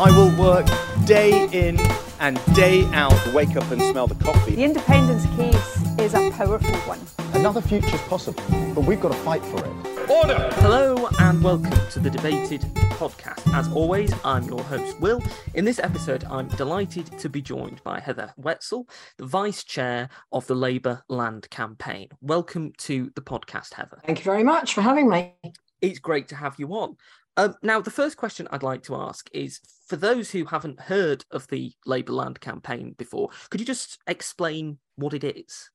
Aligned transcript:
I 0.00 0.16
will 0.16 0.30
work 0.40 0.64
day 1.06 1.48
in 1.50 1.76
and 2.20 2.40
day 2.54 2.84
out. 2.92 3.34
Wake 3.34 3.56
up 3.56 3.68
and 3.72 3.82
smell 3.82 4.06
the 4.06 4.14
coffee. 4.24 4.54
The 4.54 4.62
independence 4.62 5.26
case 5.34 5.98
is 5.98 6.14
a 6.14 6.30
powerful 6.30 6.72
one. 6.86 7.00
Another 7.32 7.60
future's 7.60 8.00
possible, 8.02 8.44
but 8.76 8.84
we've 8.84 9.00
got 9.00 9.10
to 9.10 9.18
fight 9.18 9.44
for 9.46 9.58
it. 9.58 10.08
Order! 10.08 10.50
Hello 10.58 11.08
and 11.18 11.42
welcome 11.42 11.76
to 11.90 11.98
the 11.98 12.10
Debated 12.10 12.60
podcast. 12.94 13.52
As 13.52 13.66
always, 13.72 14.14
I'm 14.24 14.44
your 14.44 14.62
host, 14.62 15.00
Will. 15.00 15.20
In 15.54 15.64
this 15.64 15.80
episode, 15.80 16.22
I'm 16.30 16.46
delighted 16.46 17.18
to 17.18 17.28
be 17.28 17.42
joined 17.42 17.82
by 17.82 17.98
Heather 17.98 18.32
Wetzel, 18.36 18.88
the 19.16 19.26
Vice 19.26 19.64
Chair 19.64 20.10
of 20.30 20.46
the 20.46 20.54
Labour 20.54 21.02
Land 21.08 21.50
Campaign. 21.50 22.10
Welcome 22.20 22.72
to 22.78 23.10
the 23.16 23.20
podcast, 23.20 23.74
Heather. 23.74 23.98
Thank 24.06 24.18
you 24.18 24.24
very 24.24 24.44
much 24.44 24.74
for 24.74 24.80
having 24.80 25.08
me. 25.08 25.34
It's 25.80 25.98
great 25.98 26.28
to 26.28 26.36
have 26.36 26.54
you 26.58 26.68
on. 26.68 26.96
Um, 27.38 27.54
now, 27.62 27.80
the 27.80 27.92
first 27.92 28.16
question 28.16 28.48
I'd 28.50 28.64
like 28.64 28.82
to 28.82 28.96
ask 28.96 29.30
is 29.32 29.60
for 29.86 29.94
those 29.94 30.32
who 30.32 30.44
haven't 30.44 30.80
heard 30.80 31.24
of 31.30 31.46
the 31.46 31.72
Labour 31.86 32.12
Land 32.12 32.40
Campaign 32.40 32.96
before, 32.98 33.30
could 33.48 33.60
you 33.60 33.66
just 33.66 33.98
explain 34.08 34.78
what 34.96 35.14
it 35.14 35.22
is? 35.22 35.70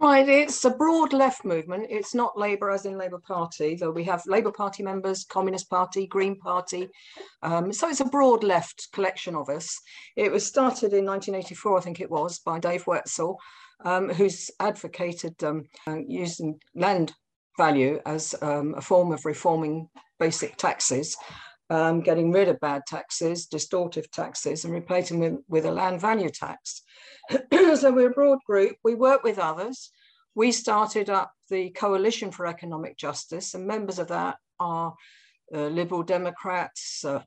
Right, 0.00 0.28
it's 0.28 0.64
a 0.64 0.70
broad 0.70 1.12
left 1.12 1.44
movement. 1.44 1.86
It's 1.90 2.12
not 2.12 2.36
Labour 2.36 2.72
as 2.72 2.86
in 2.86 2.98
Labour 2.98 3.20
Party, 3.24 3.76
though 3.76 3.92
we 3.92 4.02
have 4.02 4.26
Labour 4.26 4.50
Party 4.50 4.82
members, 4.82 5.24
Communist 5.24 5.70
Party, 5.70 6.08
Green 6.08 6.36
Party. 6.36 6.88
Um, 7.42 7.72
so 7.72 7.88
it's 7.88 8.00
a 8.00 8.06
broad 8.06 8.42
left 8.42 8.88
collection 8.92 9.36
of 9.36 9.48
us. 9.48 9.80
It 10.16 10.32
was 10.32 10.44
started 10.44 10.92
in 10.92 11.06
1984, 11.06 11.78
I 11.78 11.80
think 11.82 12.00
it 12.00 12.10
was, 12.10 12.40
by 12.40 12.58
Dave 12.58 12.84
Wetzel, 12.88 13.38
um, 13.84 14.08
who's 14.08 14.50
advocated 14.58 15.42
um, 15.44 15.66
using 16.08 16.58
land 16.74 17.14
value 17.56 18.00
as 18.06 18.34
um, 18.42 18.74
a 18.76 18.80
form 18.80 19.12
of 19.12 19.24
reforming 19.24 19.88
basic 20.18 20.56
taxes, 20.56 21.16
um, 21.70 22.00
getting 22.00 22.32
rid 22.32 22.48
of 22.48 22.60
bad 22.60 22.82
taxes, 22.86 23.46
distortive 23.46 24.10
taxes, 24.10 24.64
and 24.64 24.72
replacing 24.72 25.20
them 25.20 25.34
with, 25.48 25.64
with 25.64 25.66
a 25.66 25.70
land 25.70 26.00
value 26.00 26.30
tax. 26.30 26.82
so 27.52 27.92
we're 27.92 28.10
a 28.10 28.14
broad 28.14 28.38
group. 28.46 28.76
We 28.84 28.94
work 28.94 29.24
with 29.24 29.38
others. 29.38 29.90
We 30.34 30.52
started 30.52 31.10
up 31.10 31.32
the 31.48 31.70
Coalition 31.70 32.30
for 32.30 32.46
Economic 32.46 32.96
Justice, 32.96 33.54
and 33.54 33.66
members 33.66 33.98
of 33.98 34.08
that 34.08 34.36
are 34.58 34.94
uh, 35.54 35.68
Liberal 35.68 36.02
Democrats, 36.02 37.04
uh, 37.04 37.22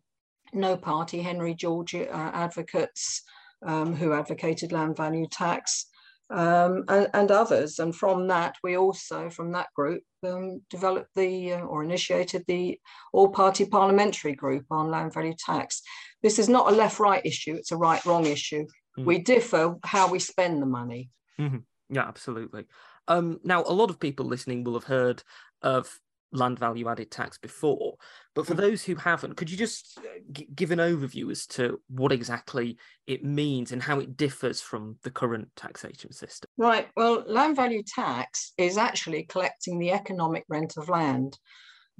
No 0.53 0.77
Party, 0.77 1.21
Henry 1.21 1.53
George 1.53 1.95
uh, 1.95 2.07
advocates 2.11 3.23
um, 3.65 3.95
who 3.95 4.13
advocated 4.13 4.71
land 4.71 4.97
value 4.97 5.27
tax, 5.27 5.87
um, 6.29 6.83
and, 6.87 7.07
and, 7.13 7.31
others. 7.31 7.79
And 7.79 7.95
from 7.95 8.27
that, 8.27 8.55
we 8.63 8.77
also, 8.77 9.29
from 9.29 9.51
that 9.53 9.67
group, 9.75 10.03
um, 10.25 10.61
developed 10.69 11.11
the 11.15 11.53
uh, 11.53 11.59
or 11.61 11.83
initiated 11.83 12.43
the 12.47 12.79
all 13.13 13.29
party 13.29 13.65
parliamentary 13.65 14.33
group 14.33 14.65
on 14.69 14.91
land 14.91 15.13
value 15.13 15.35
tax. 15.37 15.81
This 16.23 16.39
is 16.39 16.49
not 16.49 16.71
a 16.71 16.75
left 16.75 16.99
right 16.99 17.21
issue, 17.25 17.55
it's 17.55 17.71
a 17.71 17.77
right 17.77 18.03
wrong 18.05 18.25
issue. 18.25 18.65
Mm. 18.97 19.05
We 19.05 19.19
differ 19.19 19.75
how 19.83 20.09
we 20.09 20.19
spend 20.19 20.61
the 20.61 20.65
money. 20.65 21.09
Mm-hmm. 21.39 21.59
Yeah, 21.89 22.07
absolutely. 22.07 22.65
Um, 23.07 23.39
now, 23.43 23.63
a 23.63 23.73
lot 23.73 23.89
of 23.89 23.99
people 23.99 24.25
listening 24.25 24.63
will 24.63 24.73
have 24.73 24.83
heard 24.83 25.23
of 25.61 25.97
land 26.31 26.59
value 26.59 26.87
added 26.89 27.11
tax 27.11 27.37
before. 27.37 27.95
But 28.35 28.45
for 28.45 28.53
mm. 28.53 28.57
those 28.57 28.83
who 28.83 28.95
haven't, 28.95 29.35
could 29.35 29.49
you 29.49 29.57
just 29.57 29.97
uh, 29.99 30.19
g- 30.31 30.47
give 30.53 30.71
an 30.71 30.79
overview 30.79 31.31
as 31.31 31.45
to 31.47 31.79
what 31.87 32.11
exactly 32.11 32.77
it 33.05 33.23
means 33.23 33.71
and 33.71 33.81
how 33.81 33.99
it 33.99 34.17
differs 34.17 34.61
from 34.61 34.97
the 35.03 35.11
current 35.11 35.49
taxation 35.55 36.11
system? 36.11 36.49
Right. 36.57 36.87
Well, 36.95 37.23
land 37.27 37.55
value 37.55 37.83
tax 37.83 38.53
is 38.57 38.77
actually 38.77 39.23
collecting 39.23 39.79
the 39.79 39.91
economic 39.91 40.43
rent 40.49 40.75
of 40.77 40.89
land. 40.89 41.37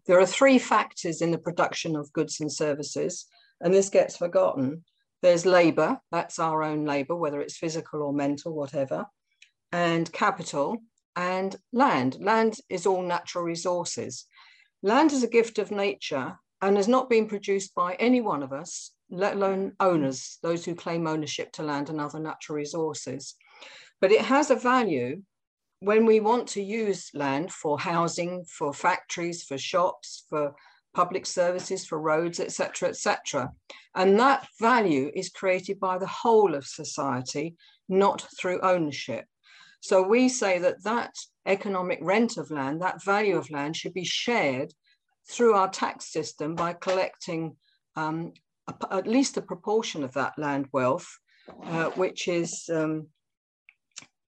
There 0.05 0.19
are 0.19 0.25
three 0.25 0.59
factors 0.59 1.21
in 1.21 1.31
the 1.31 1.37
production 1.37 1.95
of 1.95 2.13
goods 2.13 2.39
and 2.39 2.51
services, 2.51 3.25
and 3.61 3.73
this 3.73 3.89
gets 3.89 4.17
forgotten. 4.17 4.83
There's 5.21 5.45
labour, 5.45 5.99
that's 6.11 6.37
our 6.37 6.61
own 6.61 6.85
labour, 6.85 7.15
whether 7.15 7.41
it's 7.41 7.57
physical 7.57 8.03
or 8.03 8.13
mental, 8.13 8.53
whatever, 8.53 9.05
and 9.71 10.11
capital, 10.13 10.77
and 11.17 11.55
land. 11.73 12.17
Land 12.21 12.59
is 12.69 12.85
all 12.85 13.01
natural 13.01 13.43
resources. 13.43 14.25
Land 14.83 15.11
is 15.11 15.23
a 15.23 15.27
gift 15.27 15.57
of 15.57 15.71
nature 15.71 16.37
and 16.61 16.77
has 16.77 16.87
not 16.87 17.09
been 17.09 17.27
produced 17.27 17.73
by 17.75 17.95
any 17.95 18.21
one 18.21 18.43
of 18.43 18.53
us, 18.53 18.91
let 19.09 19.35
alone 19.35 19.73
owners, 19.79 20.37
those 20.43 20.63
who 20.63 20.75
claim 20.75 21.07
ownership 21.07 21.51
to 21.53 21.63
land 21.63 21.89
and 21.89 21.99
other 21.99 22.19
natural 22.19 22.55
resources. 22.55 23.35
But 23.99 24.11
it 24.11 24.21
has 24.21 24.51
a 24.51 24.55
value 24.55 25.23
when 25.79 26.05
we 26.05 26.19
want 26.19 26.47
to 26.49 26.61
use 26.61 27.09
land 27.13 27.51
for 27.51 27.79
housing, 27.79 28.45
for 28.45 28.71
factories, 28.71 29.43
for 29.43 29.57
shops, 29.57 30.23
for 30.29 30.53
public 30.93 31.25
services, 31.25 31.85
for 31.85 31.99
roads, 31.99 32.39
etc., 32.39 32.89
etc. 32.89 33.51
And 33.95 34.19
that 34.19 34.47
value 34.61 35.11
is 35.15 35.29
created 35.29 35.79
by 35.79 35.97
the 35.97 36.07
whole 36.07 36.53
of 36.53 36.65
society, 36.65 37.55
not 37.89 38.27
through 38.39 38.61
ownership. 38.61 39.25
So 39.79 40.01
we 40.01 40.29
say 40.29 40.59
that 40.59 40.83
that 40.83 41.13
economic 41.45 41.99
rent 42.01 42.37
of 42.37 42.51
land, 42.51 42.81
that 42.81 43.03
value 43.03 43.37
of 43.37 43.49
land 43.49 43.75
should 43.75 43.93
be 43.93 44.03
shared 44.03 44.73
through 45.29 45.53
our 45.53 45.69
tax 45.69 46.11
system 46.11 46.55
by 46.55 46.73
collecting 46.73 47.55
um, 47.95 48.33
a, 48.67 48.93
at 48.93 49.07
least 49.07 49.37
a 49.37 49.41
proportion 49.41 50.03
of 50.03 50.13
that 50.13 50.33
land 50.37 50.67
wealth, 50.71 51.07
uh, 51.63 51.89
which 51.91 52.27
is 52.27 52.69
um, 52.73 53.07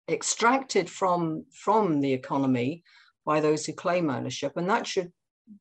extracted 0.09 0.89
from, 0.89 1.45
from 1.53 2.01
the 2.01 2.13
economy 2.13 2.83
by 3.25 3.39
those 3.39 3.66
who 3.66 3.73
claim 3.73 4.09
ownership. 4.09 4.53
And 4.55 4.69
that 4.69 4.87
should 4.87 5.11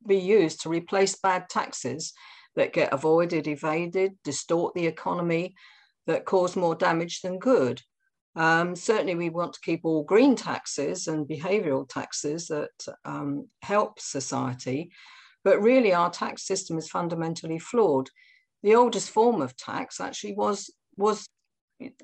be 0.06 0.18
used 0.18 0.62
to 0.62 0.68
replace 0.68 1.16
bad 1.16 1.48
taxes 1.48 2.12
that 2.56 2.72
get 2.72 2.92
avoided, 2.92 3.46
evaded, 3.46 4.12
distort 4.24 4.74
the 4.74 4.86
economy, 4.86 5.54
that 6.06 6.24
cause 6.24 6.56
more 6.56 6.74
damage 6.74 7.20
than 7.20 7.38
good. 7.38 7.82
Um, 8.38 8.76
certainly, 8.76 9.16
we 9.16 9.30
want 9.30 9.52
to 9.54 9.60
keep 9.60 9.80
all 9.82 10.04
green 10.04 10.36
taxes 10.36 11.08
and 11.08 11.26
behavioural 11.26 11.88
taxes 11.88 12.46
that 12.46 12.70
um, 13.04 13.48
help 13.62 13.98
society, 13.98 14.92
but 15.42 15.60
really 15.60 15.92
our 15.92 16.08
tax 16.08 16.46
system 16.46 16.78
is 16.78 16.88
fundamentally 16.88 17.58
flawed. 17.58 18.08
The 18.62 18.76
oldest 18.76 19.10
form 19.10 19.42
of 19.42 19.56
tax 19.56 20.00
actually 20.00 20.34
was 20.34 20.72
was 20.96 21.26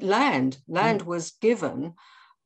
land. 0.00 0.58
Land 0.66 1.02
mm. 1.02 1.06
was 1.06 1.30
given 1.40 1.94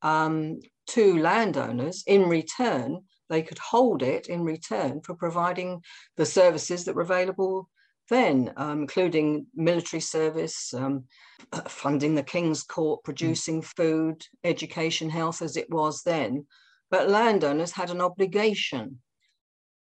um, 0.03 0.60
to 0.88 1.19
landowners 1.19 2.05
in 2.06 2.28
return. 2.28 3.05
They 3.31 3.41
could 3.41 3.59
hold 3.59 4.03
it 4.03 4.26
in 4.26 4.43
return 4.43 5.00
for 5.00 5.15
providing 5.15 5.82
the 6.19 6.26
services 6.26 6.84
that 6.84 6.94
were 6.94 7.03
available 7.03 7.70
then, 8.09 8.53
um, 8.57 8.83
including 8.83 9.47
military 9.55 10.01
service, 10.01 10.73
um, 10.75 11.05
funding 11.69 12.15
the 12.15 12.23
King's 12.23 12.63
Court, 12.63 13.01
mm. 13.01 13.05
producing 13.05 13.63
food, 13.63 14.25
education, 14.45 15.11
health 15.11 15.43
as 15.43 15.57
it 15.57 15.71
was 15.71 16.03
then. 16.03 16.47
But 16.91 17.11
landowners 17.11 17.73
had 17.73 17.91
an 17.91 18.01
obligation 18.01 19.01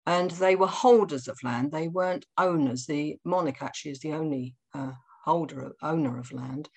and 0.05 0.31
they 0.31 0.55
were 0.55 0.67
holders 0.67 1.27
of 1.27 1.37
land. 1.43 1.71
They 1.71 1.87
weren't 1.87 2.25
owners. 2.37 2.85
The 2.85 3.17
monarch 3.23 3.61
actually 3.61 3.91
is 3.91 3.99
the 3.99 4.13
only 4.13 4.55
uh, 4.73 4.91
holder, 5.23 5.73
owner 5.81 6.19
of 6.19 6.31
land, 6.31 6.69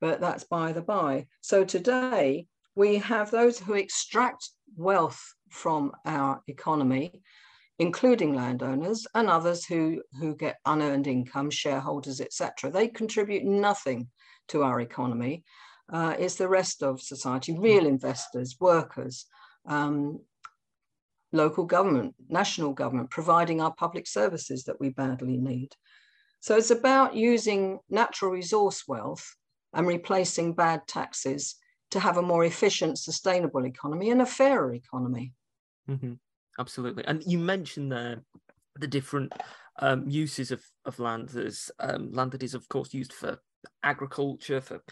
but 0.00 0.20
that's 0.20 0.44
by 0.44 0.72
the 0.72 0.82
by. 0.82 1.26
So 1.40 1.64
today 1.64 2.46
we 2.74 2.96
have 2.98 3.30
those 3.30 3.58
who 3.58 3.74
extract 3.74 4.50
wealth 4.76 5.22
from 5.50 5.92
our 6.04 6.42
economy 6.48 7.22
including 7.78 8.34
landowners 8.34 9.06
and 9.14 9.28
others 9.28 9.64
who, 9.64 10.02
who 10.18 10.36
get 10.36 10.58
unearned 10.64 11.06
income, 11.06 11.50
shareholders, 11.50 12.20
etc. 12.20 12.70
They 12.70 12.88
contribute 12.88 13.44
nothing 13.44 14.08
to 14.48 14.62
our 14.62 14.80
economy. 14.80 15.44
Uh, 15.92 16.14
it's 16.18 16.36
the 16.36 16.48
rest 16.48 16.82
of 16.82 17.02
society, 17.02 17.56
real 17.58 17.86
investors, 17.86 18.56
workers, 18.60 19.26
um, 19.66 20.20
local 21.32 21.64
government, 21.64 22.14
national 22.28 22.72
government, 22.72 23.10
providing 23.10 23.60
our 23.60 23.74
public 23.74 24.06
services 24.06 24.64
that 24.64 24.80
we 24.80 24.90
badly 24.90 25.36
need. 25.36 25.74
So 26.40 26.56
it's 26.56 26.70
about 26.70 27.16
using 27.16 27.80
natural 27.90 28.30
resource 28.30 28.84
wealth 28.86 29.34
and 29.72 29.86
replacing 29.86 30.54
bad 30.54 30.82
taxes 30.86 31.56
to 31.90 31.98
have 31.98 32.18
a 32.18 32.22
more 32.22 32.44
efficient, 32.44 32.98
sustainable 32.98 33.66
economy 33.66 34.10
and 34.10 34.22
a 34.22 34.26
fairer 34.26 34.74
economy. 34.74 35.32
Mm-hmm 35.88 36.14
absolutely. 36.58 37.04
And 37.06 37.22
you 37.26 37.38
mentioned 37.38 37.92
there 37.92 38.22
the 38.76 38.86
different 38.86 39.32
um, 39.78 40.08
uses 40.08 40.50
of, 40.50 40.62
of 40.84 40.98
land. 40.98 41.28
There's 41.30 41.70
um, 41.80 42.12
land 42.12 42.32
that 42.32 42.42
is, 42.42 42.54
of 42.54 42.68
course, 42.68 42.94
used 42.94 43.12
for 43.12 43.38
agriculture, 43.82 44.60
for 44.60 44.82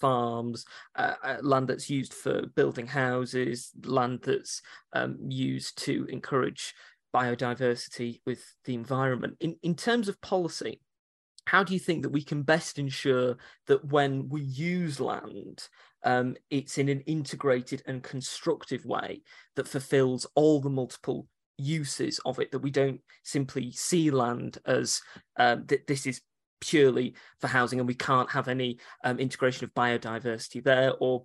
farms, 0.00 0.64
uh, 0.96 1.14
uh, 1.22 1.36
land 1.42 1.68
that's 1.68 1.90
used 1.90 2.14
for 2.14 2.46
building 2.54 2.86
houses, 2.86 3.70
land 3.84 4.20
that's 4.22 4.62
um, 4.92 5.16
used 5.28 5.78
to 5.84 6.06
encourage 6.06 6.74
biodiversity 7.14 8.20
with 8.24 8.42
the 8.64 8.74
environment. 8.74 9.36
In, 9.40 9.56
in 9.62 9.74
terms 9.74 10.08
of 10.08 10.20
policy, 10.20 10.80
how 11.46 11.62
do 11.62 11.74
you 11.74 11.80
think 11.80 12.02
that 12.02 12.10
we 12.12 12.22
can 12.22 12.42
best 12.42 12.78
ensure 12.78 13.36
that 13.66 13.84
when 13.84 14.28
we 14.28 14.42
use 14.42 15.00
land, 15.00 15.68
um, 16.04 16.36
it's 16.50 16.78
in 16.78 16.88
an 16.88 17.00
integrated 17.02 17.82
and 17.86 18.02
constructive 18.02 18.84
way 18.84 19.22
that 19.56 19.68
fulfills 19.68 20.26
all 20.34 20.60
the 20.60 20.70
multiple 20.70 21.26
uses 21.58 22.18
of 22.24 22.38
it, 22.38 22.50
that 22.50 22.58
we 22.60 22.70
don't 22.70 23.00
simply 23.22 23.72
see 23.72 24.10
land 24.10 24.58
as 24.66 25.00
um, 25.36 25.64
that 25.66 25.86
this 25.86 26.06
is 26.06 26.20
purely 26.60 27.14
for 27.40 27.48
housing 27.48 27.80
and 27.80 27.88
we 27.88 27.94
can't 27.94 28.30
have 28.30 28.48
any 28.48 28.78
um, 29.04 29.18
integration 29.18 29.64
of 29.64 29.74
biodiversity 29.74 30.62
there 30.62 30.92
or 31.00 31.24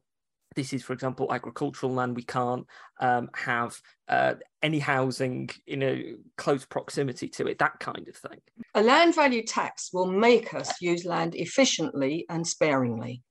this 0.56 0.74
is, 0.74 0.84
for 0.84 0.94
example, 0.94 1.32
agricultural 1.32 1.94
land. 1.94 2.16
We 2.16 2.24
can't 2.24 2.66
um, 3.00 3.30
have 3.36 3.80
uh, 4.08 4.34
any 4.64 4.80
housing 4.80 5.50
in 5.68 5.84
a 5.84 6.16
close 6.36 6.66
proximity 6.66 7.28
to 7.30 7.46
it, 7.48 7.60
that 7.60 7.80
kind 7.80 8.08
of 8.08 8.16
thing. 8.16 8.40
A 8.74 8.82
land 8.82 9.14
value 9.14 9.44
tax 9.44 9.92
will 9.94 10.08
make 10.08 10.54
us 10.56 10.82
use 10.82 11.06
land 11.06 11.36
efficiently 11.36 12.26
and 12.30 12.46
sparingly. 12.46 13.22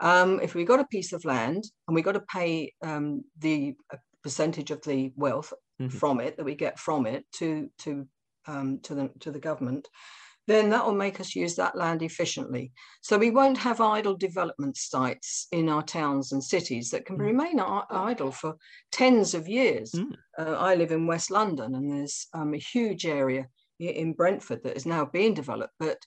Um, 0.00 0.40
if 0.42 0.54
we 0.54 0.64
got 0.64 0.80
a 0.80 0.86
piece 0.86 1.12
of 1.12 1.24
land 1.24 1.64
and 1.86 1.94
we 1.94 2.02
got 2.02 2.12
to 2.12 2.20
pay 2.32 2.72
um, 2.82 3.24
the 3.38 3.74
percentage 4.22 4.70
of 4.70 4.82
the 4.82 5.12
wealth 5.16 5.52
mm-hmm. 5.80 5.96
from 5.96 6.20
it 6.20 6.36
that 6.36 6.44
we 6.44 6.54
get 6.54 6.78
from 6.78 7.06
it 7.06 7.24
to 7.34 7.70
to 7.78 8.06
um, 8.46 8.80
to 8.82 8.94
the 8.94 9.10
to 9.20 9.30
the 9.30 9.38
government, 9.38 9.88
then 10.46 10.70
that 10.70 10.84
will 10.84 10.94
make 10.94 11.20
us 11.20 11.36
use 11.36 11.54
that 11.56 11.76
land 11.76 12.02
efficiently. 12.02 12.72
So 13.02 13.18
we 13.18 13.30
won't 13.30 13.58
have 13.58 13.80
idle 13.80 14.16
development 14.16 14.76
sites 14.76 15.46
in 15.52 15.68
our 15.68 15.82
towns 15.82 16.32
and 16.32 16.42
cities 16.42 16.90
that 16.90 17.06
can 17.06 17.18
mm. 17.18 17.26
remain 17.26 17.60
idle 17.60 18.32
for 18.32 18.56
tens 18.90 19.34
of 19.34 19.48
years. 19.48 19.92
Mm. 19.92 20.12
Uh, 20.38 20.56
I 20.58 20.74
live 20.74 20.92
in 20.92 21.06
West 21.06 21.30
London 21.30 21.74
and 21.74 21.92
there's 21.92 22.26
um, 22.34 22.54
a 22.54 22.58
huge 22.58 23.06
area 23.06 23.46
in 23.78 24.12
Brentford 24.12 24.62
that 24.64 24.76
is 24.76 24.86
now 24.86 25.04
being 25.04 25.34
developed, 25.34 25.74
but 25.78 25.98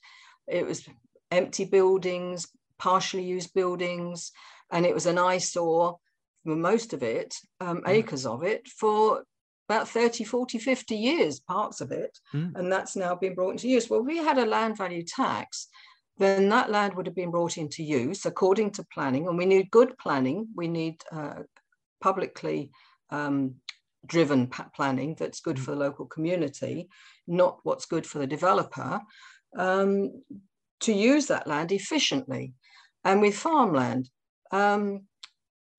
it 0.48 0.66
was 0.66 0.88
empty 1.31 1.66
buildings, 1.66 2.48
partially 2.79 3.23
used 3.23 3.53
buildings, 3.53 4.31
and 4.71 4.85
it 4.85 4.93
was 4.93 5.05
an 5.05 5.17
eyesore 5.17 5.97
for 6.43 6.55
most 6.55 6.93
of 6.93 7.03
it, 7.03 7.35
um, 7.61 7.81
mm. 7.81 7.89
acres 7.89 8.25
of 8.25 8.43
it, 8.43 8.67
for 8.67 9.23
about 9.69 9.87
30, 9.87 10.23
40, 10.23 10.57
50 10.57 10.95
years, 10.95 11.39
parts 11.39 11.81
of 11.81 11.91
it, 11.91 12.17
mm. 12.33 12.53
and 12.55 12.71
that's 12.71 12.95
now 12.95 13.15
been 13.15 13.35
brought 13.35 13.51
into 13.51 13.69
use. 13.69 13.89
Well, 13.89 14.01
we 14.01 14.17
had 14.17 14.37
a 14.37 14.45
land 14.45 14.77
value 14.77 15.03
tax, 15.03 15.67
then 16.17 16.49
that 16.49 16.69
land 16.69 16.95
would 16.95 17.07
have 17.07 17.15
been 17.15 17.31
brought 17.31 17.57
into 17.57 17.83
use 17.83 18.25
according 18.25 18.71
to 18.71 18.85
planning, 18.93 19.27
and 19.27 19.37
we 19.37 19.45
need 19.45 19.71
good 19.71 19.97
planning. 19.97 20.47
We 20.55 20.67
need 20.67 21.01
uh, 21.11 21.43
publicly 22.01 22.71
um, 23.09 23.55
driven 24.05 24.47
planning 24.75 25.15
that's 25.17 25.39
good 25.39 25.57
mm. 25.57 25.63
for 25.63 25.71
the 25.71 25.77
local 25.77 26.05
community, 26.05 26.89
not 27.25 27.59
what's 27.63 27.85
good 27.85 28.05
for 28.05 28.19
the 28.19 28.27
developer, 28.27 29.01
um, 29.57 30.23
to 30.81 30.93
use 30.93 31.27
that 31.27 31.47
land 31.47 31.71
efficiently. 31.71 32.53
And 33.03 33.21
with 33.21 33.35
farmland, 33.35 34.09
um, 34.51 35.01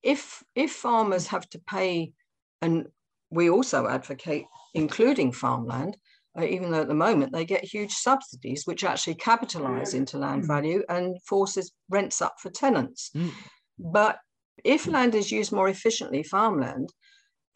if 0.02 0.42
if 0.54 0.72
farmers 0.72 1.28
have 1.28 1.48
to 1.50 1.58
pay 1.58 2.12
and 2.60 2.86
we 3.30 3.50
also 3.50 3.88
advocate 3.88 4.46
including 4.74 5.32
farmland, 5.32 5.96
uh, 6.38 6.44
even 6.44 6.70
though 6.70 6.82
at 6.82 6.88
the 6.88 6.94
moment 6.94 7.32
they 7.32 7.44
get 7.44 7.64
huge 7.64 7.92
subsidies, 7.92 8.66
which 8.66 8.84
actually 8.84 9.14
capitalize 9.14 9.94
into 9.94 10.18
land 10.18 10.42
mm. 10.42 10.46
value 10.46 10.82
and 10.88 11.20
forces 11.22 11.72
rents 11.88 12.20
up 12.20 12.34
for 12.40 12.50
tenants. 12.50 13.10
Mm. 13.14 13.30
But 13.78 14.18
if 14.64 14.86
land 14.86 15.14
is 15.14 15.32
used 15.32 15.52
more 15.52 15.68
efficiently, 15.68 16.22
farmland, 16.22 16.90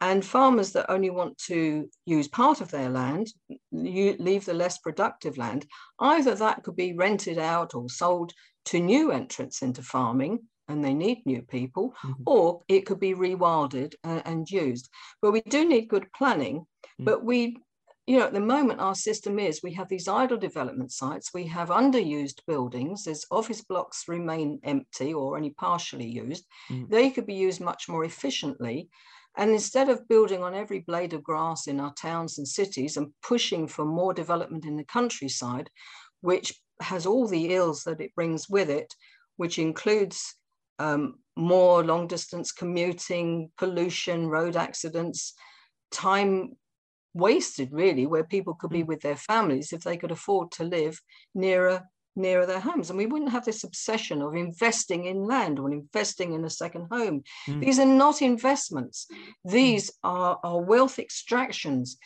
and 0.01 0.23
farmers 0.23 0.71
that 0.71 0.89
only 0.89 1.09
want 1.09 1.37
to 1.47 1.89
use 2.05 2.27
part 2.29 2.61
of 2.61 2.71
their 2.71 2.89
land, 2.89 3.27
you 3.71 4.15
leave 4.17 4.45
the 4.45 4.53
less 4.53 4.77
productive 4.77 5.37
land, 5.37 5.65
either 5.99 6.35
that 6.35 6.63
could 6.63 6.75
be 6.75 6.93
rented 6.93 7.37
out 7.37 7.75
or 7.75 7.89
sold 7.89 8.31
to 8.65 8.79
new 8.79 9.11
entrants 9.11 9.61
into 9.61 9.81
farming, 9.81 10.39
and 10.69 10.85
they 10.85 10.93
need 10.93 11.25
new 11.25 11.41
people, 11.41 11.93
mm-hmm. 12.03 12.23
or 12.25 12.61
it 12.67 12.85
could 12.85 12.99
be 12.99 13.15
rewilded 13.15 13.95
and, 14.03 14.21
and, 14.25 14.49
used. 14.49 14.87
But 15.21 15.31
we 15.31 15.41
do 15.41 15.67
need 15.67 15.89
good 15.89 16.07
planning. 16.15 16.59
Mm-hmm. 16.59 17.05
But 17.05 17.25
we, 17.25 17.57
you 18.05 18.19
know, 18.19 18.25
at 18.25 18.33
the 18.33 18.39
moment, 18.39 18.79
our 18.79 18.95
system 18.95 19.39
is 19.39 19.61
we 19.63 19.73
have 19.73 19.89
these 19.89 20.07
idle 20.07 20.37
development 20.37 20.91
sites, 20.91 21.31
we 21.33 21.47
have 21.47 21.69
underused 21.69 22.41
buildings, 22.47 23.07
as 23.07 23.25
office 23.31 23.61
blocks 23.61 24.07
remain 24.07 24.59
empty 24.63 25.13
or 25.13 25.35
only 25.35 25.49
partially 25.49 26.07
used. 26.07 26.45
Mm-hmm. 26.71 26.91
They 26.91 27.09
could 27.09 27.25
be 27.25 27.35
used 27.35 27.61
much 27.61 27.89
more 27.89 28.05
efficiently. 28.05 28.89
And 29.37 29.51
instead 29.51 29.89
of 29.89 30.07
building 30.07 30.43
on 30.43 30.53
every 30.53 30.79
blade 30.79 31.13
of 31.13 31.23
grass 31.23 31.67
in 31.67 31.79
our 31.79 31.93
towns 31.93 32.37
and 32.37 32.47
cities 32.47 32.97
and 32.97 33.13
pushing 33.23 33.67
for 33.67 33.85
more 33.85 34.13
development 34.13 34.65
in 34.65 34.75
the 34.75 34.83
countryside, 34.83 35.69
which 36.21 36.53
has 36.81 37.05
all 37.05 37.27
the 37.27 37.53
ills 37.53 37.83
that 37.83 38.01
it 38.01 38.15
brings 38.15 38.49
with 38.49 38.69
it, 38.69 38.93
which 39.37 39.59
includes 39.59 40.35
um, 40.79 41.15
more 41.35 41.83
long 41.83 42.07
distance 42.07 42.51
commuting, 42.51 43.51
pollution, 43.57 44.27
road 44.27 44.55
accidents, 44.55 45.33
time 45.91 46.55
wasted 47.13 47.69
really, 47.71 48.05
where 48.05 48.23
people 48.23 48.53
could 48.53 48.69
be 48.69 48.83
mm. 48.83 48.87
with 48.87 49.01
their 49.01 49.15
families 49.15 49.73
if 49.73 49.81
they 49.81 49.97
could 49.97 50.11
afford 50.11 50.51
to 50.51 50.63
live 50.63 50.99
nearer 51.33 51.83
nearer 52.15 52.45
their 52.45 52.59
homes. 52.59 52.89
And 52.89 52.97
we 52.97 53.05
wouldn't 53.05 53.31
have 53.31 53.45
this 53.45 53.63
obsession 53.63 54.21
of 54.21 54.35
investing 54.35 55.05
in 55.05 55.23
land 55.23 55.57
or 55.57 55.71
investing 55.71 56.33
in 56.33 56.43
a 56.43 56.49
second 56.49 56.87
home. 56.91 57.23
Mm. 57.47 57.61
These 57.61 57.79
are 57.79 57.85
not 57.85 58.21
investments. 58.21 59.07
These 59.45 59.89
mm. 59.89 59.93
are, 60.03 60.39
are 60.43 60.61
wealth 60.61 60.99
extractions. 60.99 61.97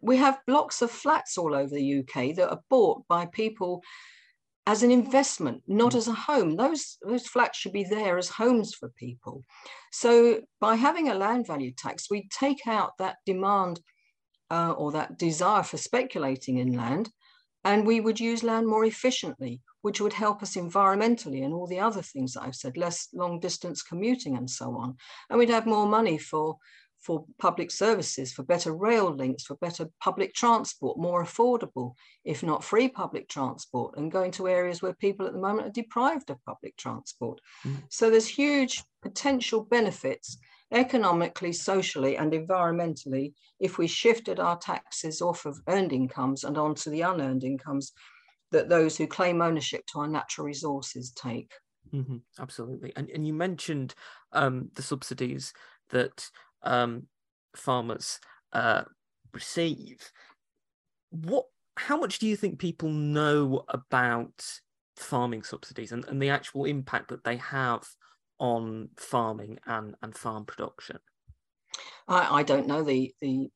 We 0.00 0.16
have 0.16 0.40
blocks 0.46 0.82
of 0.82 0.90
flats 0.90 1.36
all 1.36 1.54
over 1.54 1.74
the 1.74 1.98
UK 1.98 2.34
that 2.36 2.50
are 2.50 2.62
bought 2.70 3.06
by 3.08 3.26
people 3.26 3.82
as 4.66 4.82
an 4.82 4.90
investment, 4.90 5.62
not 5.68 5.92
mm. 5.92 5.96
as 5.96 6.08
a 6.08 6.12
home. 6.12 6.56
Those, 6.56 6.98
those 7.02 7.26
flats 7.26 7.58
should 7.58 7.72
be 7.72 7.84
there 7.84 8.18
as 8.18 8.28
homes 8.28 8.74
for 8.74 8.88
people. 8.90 9.44
So 9.92 10.40
by 10.60 10.74
having 10.74 11.08
a 11.08 11.14
land 11.14 11.46
value 11.46 11.72
tax, 11.72 12.10
we 12.10 12.28
take 12.28 12.66
out 12.66 12.92
that 12.98 13.16
demand 13.24 13.80
uh, 14.50 14.72
or 14.72 14.92
that 14.92 15.18
desire 15.18 15.62
for 15.62 15.76
speculating 15.76 16.58
in 16.58 16.72
land, 16.72 17.10
and 17.64 17.86
we 17.86 18.00
would 18.00 18.20
use 18.20 18.44
land 18.44 18.66
more 18.66 18.84
efficiently, 18.84 19.60
which 19.82 20.00
would 20.00 20.12
help 20.12 20.42
us 20.42 20.56
environmentally 20.56 21.44
and 21.44 21.52
all 21.52 21.66
the 21.66 21.80
other 21.80 22.02
things 22.02 22.34
that 22.34 22.42
I've 22.42 22.54
said, 22.54 22.76
less 22.76 23.08
long 23.12 23.40
distance 23.40 23.82
commuting 23.82 24.36
and 24.36 24.48
so 24.48 24.76
on. 24.76 24.96
And 25.30 25.38
we'd 25.38 25.50
have 25.50 25.66
more 25.66 25.86
money 25.86 26.18
for 26.18 26.56
for 27.06 27.24
public 27.38 27.70
services, 27.70 28.32
for 28.32 28.42
better 28.42 28.74
rail 28.74 29.14
links, 29.14 29.44
for 29.44 29.54
better 29.56 29.88
public 30.02 30.34
transport, 30.34 30.98
more 30.98 31.22
affordable, 31.22 31.94
if 32.24 32.42
not 32.42 32.64
free 32.64 32.88
public 32.88 33.28
transport, 33.28 33.96
and 33.96 34.10
going 34.10 34.32
to 34.32 34.48
areas 34.48 34.82
where 34.82 34.92
people 34.94 35.24
at 35.24 35.32
the 35.32 35.38
moment 35.38 35.68
are 35.68 35.82
deprived 35.82 36.30
of 36.30 36.44
public 36.44 36.76
transport. 36.76 37.40
Mm. 37.64 37.84
So 37.90 38.10
there's 38.10 38.26
huge 38.26 38.82
potential 39.02 39.62
benefits 39.62 40.36
economically, 40.72 41.52
socially, 41.52 42.16
and 42.16 42.32
environmentally 42.32 43.34
if 43.60 43.78
we 43.78 43.86
shifted 43.86 44.40
our 44.40 44.58
taxes 44.58 45.22
off 45.22 45.46
of 45.46 45.60
earned 45.68 45.92
incomes 45.92 46.42
and 46.42 46.58
onto 46.58 46.90
the 46.90 47.02
unearned 47.02 47.44
incomes 47.44 47.92
that 48.50 48.68
those 48.68 48.96
who 48.96 49.06
claim 49.06 49.40
ownership 49.40 49.84
to 49.86 50.00
our 50.00 50.08
natural 50.08 50.44
resources 50.44 51.12
take. 51.12 51.52
Mm-hmm, 51.94 52.16
absolutely. 52.40 52.92
And, 52.96 53.08
and 53.10 53.24
you 53.24 53.32
mentioned 53.32 53.94
um, 54.32 54.70
the 54.74 54.82
subsidies 54.82 55.52
that 55.90 56.28
um, 56.66 57.06
farmers 57.54 58.20
uh, 58.52 58.82
receive. 59.32 59.98
What? 61.10 61.46
How 61.78 61.98
much 61.98 62.18
do 62.18 62.26
you 62.26 62.36
think 62.36 62.58
people 62.58 62.88
know 62.88 63.64
about 63.68 64.44
farming 64.96 65.42
subsidies 65.42 65.92
and, 65.92 66.04
and 66.06 66.22
the 66.22 66.30
actual 66.30 66.64
impact 66.64 67.08
that 67.08 67.22
they 67.22 67.36
have 67.36 67.86
on 68.38 68.88
farming 68.96 69.58
and, 69.66 69.94
and 70.02 70.16
farm 70.16 70.46
production? 70.46 70.98
I, 72.08 72.38
I 72.38 72.42
don't 72.42 72.66
know 72.66 72.82
the 72.82 73.14
the 73.20 73.48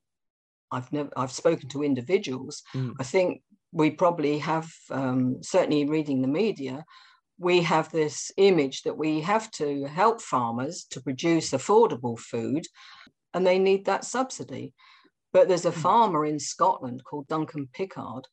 I've 0.71 0.91
never 0.91 1.09
I've 1.17 1.31
spoken 1.31 1.69
to 1.69 1.83
individuals. 1.83 2.63
Mm. 2.75 2.93
I 2.99 3.03
think 3.03 3.41
we 3.71 3.91
probably 3.91 4.37
have 4.39 4.69
um, 4.89 5.41
certainly 5.41 5.85
reading 5.85 6.21
the 6.21 6.27
media 6.27 6.83
we 7.41 7.61
have 7.63 7.91
this 7.91 8.31
image 8.37 8.83
that 8.83 8.95
we 8.95 9.19
have 9.21 9.49
to 9.49 9.85
help 9.85 10.21
farmers 10.21 10.85
to 10.91 11.01
produce 11.01 11.51
affordable 11.51 12.17
food 12.17 12.67
and 13.33 13.45
they 13.45 13.57
need 13.57 13.85
that 13.85 14.05
subsidy. 14.05 14.73
But 15.33 15.47
there's 15.47 15.65
a 15.65 15.71
hmm. 15.71 15.79
farmer 15.79 16.25
in 16.25 16.39
Scotland 16.39 17.03
called 17.03 17.27
Duncan 17.27 17.67
Pickard, 17.73 18.27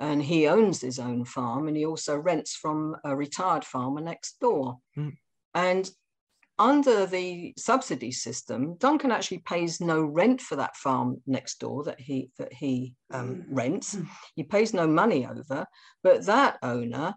and 0.00 0.22
he 0.22 0.48
owns 0.48 0.80
his 0.80 0.98
own 0.98 1.24
farm 1.24 1.68
and 1.68 1.76
he 1.76 1.84
also 1.84 2.16
rents 2.16 2.56
from 2.56 2.96
a 3.04 3.14
retired 3.14 3.64
farmer 3.64 4.00
next 4.00 4.40
door. 4.40 4.78
Mm. 4.96 5.12
And 5.54 5.90
under 6.58 7.04
the 7.04 7.52
subsidy 7.58 8.10
system, 8.10 8.76
Duncan 8.78 9.12
actually 9.12 9.40
pays 9.40 9.80
no 9.80 10.02
rent 10.02 10.40
for 10.40 10.56
that 10.56 10.76
farm 10.76 11.20
next 11.26 11.60
door 11.60 11.84
that 11.84 12.00
he 12.00 12.30
that 12.38 12.52
he 12.52 12.94
um, 13.12 13.42
hmm. 13.42 13.54
rents. 13.54 13.94
Hmm. 13.94 14.04
He 14.34 14.42
pays 14.42 14.72
no 14.72 14.86
money 14.86 15.26
over, 15.26 15.66
but 16.02 16.24
that 16.26 16.58
owner 16.62 17.14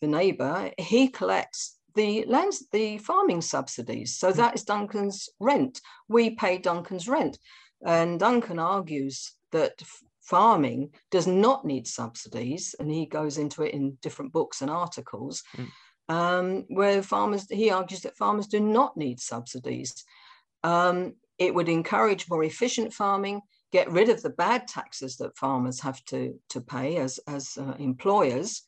the 0.00 0.06
neighbour, 0.06 0.70
he 0.78 1.08
collects 1.08 1.78
the 1.94 2.24
land, 2.26 2.52
the 2.72 2.98
farming 2.98 3.40
subsidies. 3.40 4.16
So 4.16 4.30
hmm. 4.30 4.36
that 4.38 4.54
is 4.54 4.64
Duncan's 4.64 5.28
rent. 5.40 5.80
We 6.08 6.30
pay 6.30 6.58
Duncan's 6.58 7.08
rent. 7.08 7.38
And 7.84 8.20
Duncan 8.20 8.58
argues 8.58 9.32
that 9.52 9.82
farming 10.22 10.90
does 11.10 11.26
not 11.26 11.64
need 11.64 11.86
subsidies, 11.86 12.74
and 12.78 12.90
he 12.90 13.06
goes 13.06 13.38
into 13.38 13.62
it 13.62 13.74
in 13.74 13.98
different 14.02 14.32
books 14.32 14.60
and 14.60 14.70
articles, 14.70 15.42
mm. 15.56 15.68
um, 16.08 16.64
where 16.68 17.02
farmers, 17.02 17.46
he 17.48 17.70
argues 17.70 18.02
that 18.02 18.16
farmers 18.16 18.46
do 18.46 18.60
not 18.60 18.96
need 18.96 19.18
subsidies. 19.18 20.04
Um, 20.62 21.14
it 21.38 21.54
would 21.54 21.68
encourage 21.68 22.28
more 22.28 22.44
efficient 22.44 22.92
farming, 22.92 23.40
get 23.72 23.90
rid 23.90 24.08
of 24.08 24.22
the 24.22 24.30
bad 24.30 24.68
taxes 24.68 25.16
that 25.16 25.36
farmers 25.36 25.80
have 25.80 26.04
to, 26.04 26.38
to 26.50 26.60
pay 26.60 26.98
as, 26.98 27.18
as 27.26 27.56
uh, 27.58 27.74
employers, 27.78 28.62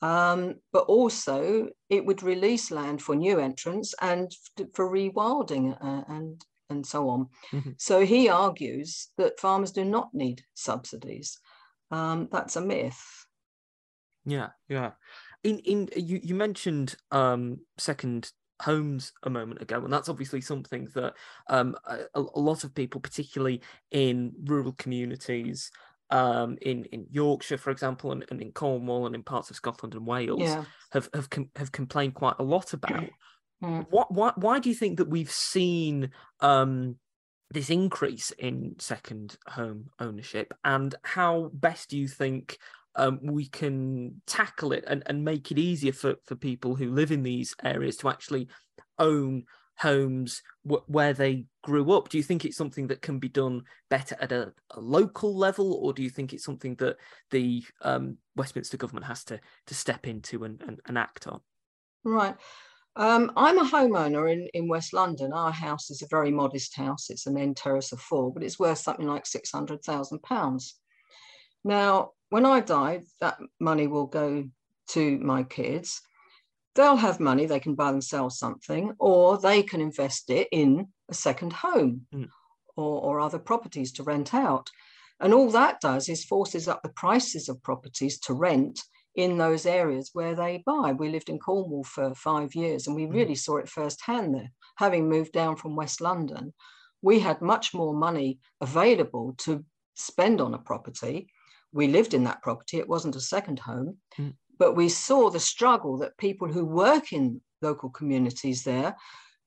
Um, 0.00 0.56
but 0.72 0.84
also, 0.84 1.68
it 1.90 2.04
would 2.04 2.22
release 2.22 2.70
land 2.70 3.02
for 3.02 3.16
new 3.16 3.40
entrants 3.40 3.94
and 4.00 4.30
for 4.72 4.88
rewilding 4.88 5.76
uh, 5.82 6.04
and 6.08 6.44
and 6.70 6.86
so 6.86 7.08
on. 7.08 7.28
Mm-hmm. 7.52 7.70
So 7.78 8.04
he 8.04 8.28
argues 8.28 9.08
that 9.16 9.40
farmers 9.40 9.72
do 9.72 9.84
not 9.84 10.10
need 10.12 10.42
subsidies. 10.54 11.38
Um, 11.90 12.28
that's 12.30 12.56
a 12.56 12.60
myth. 12.60 13.26
Yeah, 14.24 14.48
yeah. 14.68 14.92
In 15.42 15.58
in 15.60 15.88
you 15.96 16.20
you 16.22 16.34
mentioned 16.34 16.96
um, 17.10 17.60
second 17.78 18.30
homes 18.60 19.12
a 19.22 19.30
moment 19.30 19.62
ago, 19.62 19.82
and 19.82 19.92
that's 19.92 20.08
obviously 20.08 20.40
something 20.40 20.88
that 20.94 21.14
um, 21.48 21.76
a, 21.84 21.98
a, 22.14 22.40
lot 22.40 22.64
of 22.64 22.74
people, 22.74 23.00
particularly 23.00 23.62
in 23.92 24.32
rural 24.44 24.72
communities, 24.72 25.70
um, 26.10 26.56
in 26.62 26.84
in 26.86 27.06
Yorkshire, 27.10 27.58
for 27.58 27.70
example, 27.70 28.12
and, 28.12 28.24
and, 28.30 28.40
in 28.40 28.52
Cornwall 28.52 29.06
and 29.06 29.14
in 29.14 29.22
parts 29.22 29.50
of 29.50 29.56
Scotland 29.56 29.94
and 29.94 30.06
Wales, 30.06 30.40
yeah. 30.40 30.64
have 30.92 31.08
have 31.14 31.28
com- 31.30 31.50
have 31.56 31.72
complained 31.72 32.14
quite 32.14 32.36
a 32.38 32.44
lot 32.44 32.72
about. 32.72 33.04
Mm. 33.60 33.86
What 33.90 34.14
why 34.14 34.30
why 34.36 34.60
do 34.60 34.68
you 34.68 34.74
think 34.76 34.98
that 34.98 35.08
we've 35.08 35.32
seen 35.32 36.12
um, 36.38 36.94
this 37.50 37.70
increase 37.70 38.30
in 38.30 38.76
second 38.78 39.36
home 39.48 39.86
ownership, 39.98 40.54
and 40.64 40.94
how 41.02 41.50
best 41.52 41.90
do 41.90 41.98
you 41.98 42.06
think 42.06 42.56
um, 42.94 43.20
we 43.22 43.46
can 43.46 44.20
tackle 44.26 44.72
it 44.72 44.84
and, 44.86 45.02
and 45.06 45.24
make 45.24 45.50
it 45.50 45.58
easier 45.58 45.92
for, 45.92 46.16
for 46.24 46.34
people 46.34 46.74
who 46.76 46.92
live 46.92 47.10
in 47.10 47.22
these 47.22 47.54
areas 47.64 47.96
to 47.96 48.08
actually 48.08 48.48
own 48.98 49.44
homes 49.78 50.42
w- 50.64 50.84
where 50.86 51.12
they 51.12 51.46
grew 51.62 51.92
up? 51.92 52.08
Do 52.08 52.16
you 52.16 52.22
think 52.22 52.44
it's 52.44 52.56
something 52.56 52.88
that 52.88 53.02
can 53.02 53.18
be 53.18 53.28
done 53.28 53.62
better 53.90 54.16
at 54.20 54.32
a, 54.32 54.52
a 54.72 54.80
local 54.80 55.36
level, 55.36 55.74
or 55.74 55.92
do 55.92 56.02
you 56.02 56.10
think 56.10 56.32
it's 56.32 56.44
something 56.44 56.74
that 56.76 56.96
the 57.30 57.64
um, 57.82 58.18
Westminster 58.36 58.76
government 58.76 59.06
has 59.06 59.24
to 59.24 59.40
to 59.66 59.74
step 59.74 60.06
into 60.06 60.44
and, 60.44 60.62
and, 60.62 60.80
and 60.86 60.98
act 60.98 61.26
on? 61.26 61.40
Right. 62.04 62.36
Um, 62.96 63.30
I'm 63.36 63.58
a 63.58 63.64
homeowner 63.64 64.32
in, 64.32 64.48
in 64.54 64.66
West 64.66 64.92
London. 64.92 65.32
Our 65.32 65.52
house 65.52 65.88
is 65.88 66.02
a 66.02 66.08
very 66.10 66.32
modest 66.32 66.76
house. 66.76 67.10
It's 67.10 67.26
an 67.26 67.38
end 67.38 67.56
terrace 67.56 67.92
of 67.92 68.00
four, 68.00 68.32
but 68.32 68.42
it's 68.42 68.58
worth 68.58 68.78
something 68.78 69.06
like 69.06 69.22
£600,000. 69.22 70.72
Now, 71.64 72.10
when 72.30 72.44
I 72.44 72.60
die, 72.60 73.02
that 73.20 73.38
money 73.60 73.86
will 73.86 74.06
go 74.06 74.44
to 74.90 75.18
my 75.18 75.44
kids. 75.44 76.00
They'll 76.78 76.96
have 76.96 77.18
money, 77.18 77.44
they 77.44 77.58
can 77.58 77.74
buy 77.74 77.90
themselves 77.90 78.38
something, 78.38 78.92
or 79.00 79.36
they 79.36 79.64
can 79.64 79.80
invest 79.80 80.30
it 80.30 80.46
in 80.52 80.86
a 81.10 81.14
second 81.14 81.52
home 81.52 82.06
mm. 82.14 82.28
or, 82.76 83.02
or 83.02 83.20
other 83.20 83.40
properties 83.40 83.90
to 83.92 84.04
rent 84.04 84.32
out. 84.32 84.70
And 85.18 85.34
all 85.34 85.50
that 85.50 85.80
does 85.80 86.08
is 86.08 86.24
forces 86.24 86.68
up 86.68 86.82
the 86.84 86.90
prices 86.90 87.48
of 87.48 87.60
properties 87.64 88.20
to 88.20 88.32
rent 88.32 88.80
in 89.16 89.38
those 89.38 89.66
areas 89.66 90.10
where 90.12 90.36
they 90.36 90.62
buy. 90.64 90.92
We 90.92 91.08
lived 91.08 91.28
in 91.28 91.40
Cornwall 91.40 91.82
for 91.82 92.14
five 92.14 92.54
years 92.54 92.86
and 92.86 92.94
we 92.94 93.06
mm. 93.06 93.12
really 93.12 93.34
saw 93.34 93.56
it 93.56 93.68
firsthand 93.68 94.36
there. 94.36 94.52
Having 94.76 95.08
moved 95.08 95.32
down 95.32 95.56
from 95.56 95.74
West 95.74 96.00
London, 96.00 96.54
we 97.02 97.18
had 97.18 97.42
much 97.42 97.74
more 97.74 97.92
money 97.92 98.38
available 98.60 99.34
to 99.38 99.64
spend 99.96 100.40
on 100.40 100.54
a 100.54 100.58
property 100.58 101.28
we 101.72 101.88
lived 101.88 102.14
in 102.14 102.24
that 102.24 102.42
property, 102.42 102.78
it 102.78 102.88
wasn't 102.88 103.16
a 103.16 103.20
second 103.20 103.58
home, 103.58 103.98
mm. 104.18 104.34
But 104.58 104.76
we 104.76 104.88
saw 104.88 105.30
the 105.30 105.40
struggle 105.40 105.98
that 105.98 106.16
people 106.18 106.48
who 106.48 106.64
work 106.64 107.12
in 107.12 107.40
local 107.62 107.90
communities 107.90 108.62
there, 108.64 108.96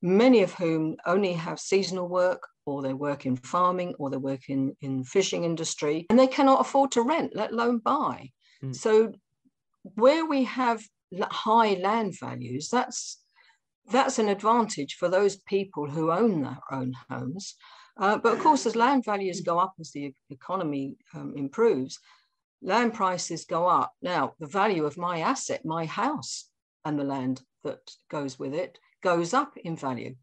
many 0.02 0.42
of 0.42 0.54
whom 0.54 0.96
only 1.06 1.34
have 1.34 1.60
seasonal 1.60 2.08
work 2.08 2.42
or 2.66 2.82
they 2.82 2.94
work 2.94 3.26
in 3.26 3.36
farming 3.36 3.94
or 4.00 4.10
they 4.10 4.18
work 4.18 4.50
in, 4.50 4.76
in 4.82 5.04
fishing 5.04 5.44
industry 5.44 6.06
and 6.10 6.20
they 6.20 6.28
cannot 6.28 6.62
afford 6.62 6.92
to 6.92 7.02
rent, 7.02 7.36
let 7.36 7.52
alone 7.52 7.80
buy. 7.80 8.30
Mm. 8.64 8.76
So 8.76 9.14
where 9.84 10.26
we 10.26 10.44
have 10.46 10.84
high 11.22 11.74
land 11.76 12.16
values, 12.20 12.70
that's 12.70 13.18
that's 13.92 14.20
an 14.20 14.30
advantage 14.30 14.96
for 15.00 15.10
those 15.10 15.38
people 15.38 15.90
who 15.90 16.12
own 16.12 16.44
their 16.44 16.60
own 16.72 16.94
homes 17.10 17.56
uh, 17.98 18.18
but 18.18 18.34
of 18.34 18.40
course, 18.40 18.66
as 18.66 18.76
land 18.76 19.06
values 19.06 19.42
go 19.42 19.60
up, 19.60 19.74
as 19.80 19.92
the 19.92 20.14
economy 20.30 20.96
um, 21.14 21.34
improves, 21.36 22.00
land 22.62 22.94
prices 22.94 23.46
go 23.46 23.68
up. 23.68 23.94
Now, 24.02 24.34
the 24.40 24.48
value 24.48 24.86
of 24.86 24.98
my 24.98 25.20
asset, 25.20 25.66
my 25.66 25.86
house, 25.86 26.50
and 26.86 26.98
the 27.00 27.04
land 27.04 27.42
that 27.64 27.92
goes 28.10 28.40
with 28.40 28.54
it 28.54 28.80
goes 29.04 29.34
up 29.34 29.58
in 29.58 29.76
value. 29.76 30.16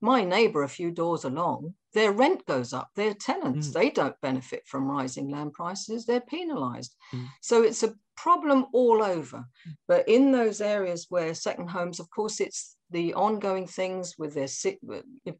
My 0.00 0.24
neighbour, 0.24 0.64
a 0.64 0.68
few 0.68 0.90
doors 0.90 1.24
along, 1.24 1.74
their 1.94 2.12
rent 2.12 2.44
goes 2.46 2.72
up. 2.72 2.90
Their 2.96 3.14
tenants, 3.14 3.68
mm. 3.68 3.72
they 3.72 3.90
don't 3.90 4.20
benefit 4.20 4.66
from 4.66 4.90
rising 4.90 5.28
land 5.30 5.52
prices. 5.52 6.06
They're 6.06 6.20
penalised. 6.20 6.96
Mm. 7.14 7.28
So 7.40 7.62
it's 7.62 7.82
a 7.82 7.94
problem 8.22 8.66
all 8.72 9.02
over. 9.02 9.44
But 9.88 10.08
in 10.08 10.30
those 10.30 10.60
areas 10.60 11.06
where 11.08 11.34
second 11.34 11.68
homes, 11.68 11.98
of 11.98 12.08
course, 12.10 12.38
it's 12.40 12.76
the 12.90 13.14
ongoing 13.14 13.66
things 13.66 14.14
with 14.16 14.34
their 14.34 14.46
sick 14.46 14.78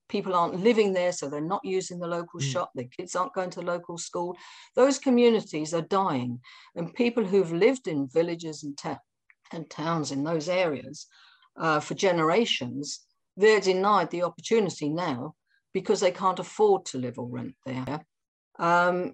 people 0.08 0.34
aren't 0.34 0.64
living 0.64 0.92
there 0.92 1.12
so 1.12 1.28
they're 1.28 1.40
not 1.40 1.60
using 1.64 1.98
the 1.98 2.06
local 2.06 2.40
mm. 2.40 2.50
shop 2.50 2.70
their 2.74 2.88
kids 2.96 3.14
aren't 3.14 3.34
going 3.34 3.50
to 3.50 3.60
local 3.60 3.98
school 3.98 4.34
those 4.74 4.98
communities 4.98 5.74
are 5.74 5.82
dying 5.82 6.40
and 6.76 6.94
people 6.94 7.22
who've 7.22 7.52
lived 7.52 7.88
in 7.88 8.08
villages 8.08 8.64
and, 8.64 8.78
and 9.52 9.68
towns 9.68 10.12
in 10.12 10.24
those 10.24 10.48
areas 10.48 11.06
uh, 11.58 11.78
for 11.78 11.92
generations 11.92 13.00
they're 13.36 13.60
denied 13.60 14.10
the 14.10 14.22
opportunity 14.22 14.88
now 14.88 15.34
because 15.74 16.00
they 16.00 16.10
can't 16.10 16.38
afford 16.38 16.86
to 16.86 16.96
live 16.96 17.18
or 17.18 17.28
rent 17.28 17.54
there 17.66 18.00
um, 18.58 19.12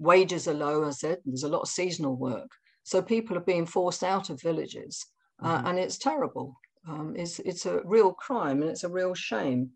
wages 0.00 0.48
are 0.48 0.54
low 0.54 0.82
as 0.82 0.96
i 0.96 0.98
said 0.98 1.18
there's 1.24 1.44
a 1.44 1.54
lot 1.56 1.62
of 1.62 1.68
seasonal 1.68 2.16
work 2.16 2.50
so 2.88 3.02
people 3.02 3.36
are 3.36 3.40
being 3.40 3.66
forced 3.66 4.02
out 4.02 4.30
of 4.30 4.40
villages 4.40 5.04
uh, 5.42 5.58
mm-hmm. 5.58 5.66
and 5.66 5.78
it's 5.78 5.98
terrible 5.98 6.56
um, 6.88 7.14
is 7.16 7.40
it's 7.44 7.66
a 7.66 7.80
real 7.84 8.12
crime 8.12 8.62
and 8.62 8.70
it's 8.70 8.84
a 8.84 8.88
real 8.88 9.14
shame. 9.14 9.70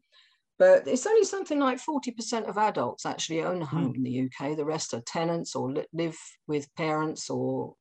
But 0.58 0.86
it's 0.86 1.06
only 1.06 1.24
something 1.24 1.58
like 1.58 1.78
40% 1.78 2.48
of 2.48 2.56
adults 2.56 3.04
actually 3.04 3.42
own 3.42 3.62
a 3.62 3.66
home 3.66 3.92
mm. 3.92 3.96
in 3.96 4.02
the 4.02 4.20
UK. 4.26 4.56
The 4.56 4.64
rest 4.64 4.94
are 4.94 5.02
tenants 5.06 5.56
or 5.56 5.72
li- 5.72 5.86
live 5.92 6.16
with 6.46 6.72
parents 6.76 7.30
or 7.30 7.74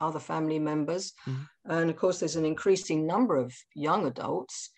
other 0.00 0.20
family 0.20 0.58
members. 0.58 1.12
Mm. 1.26 1.48
And 1.64 1.90
of 1.90 1.96
course, 1.96 2.20
there's 2.20 2.36
an 2.36 2.44
increasing 2.44 3.06
number 3.06 3.36
of 3.36 3.52
young 3.74 4.06
adults, 4.06 4.70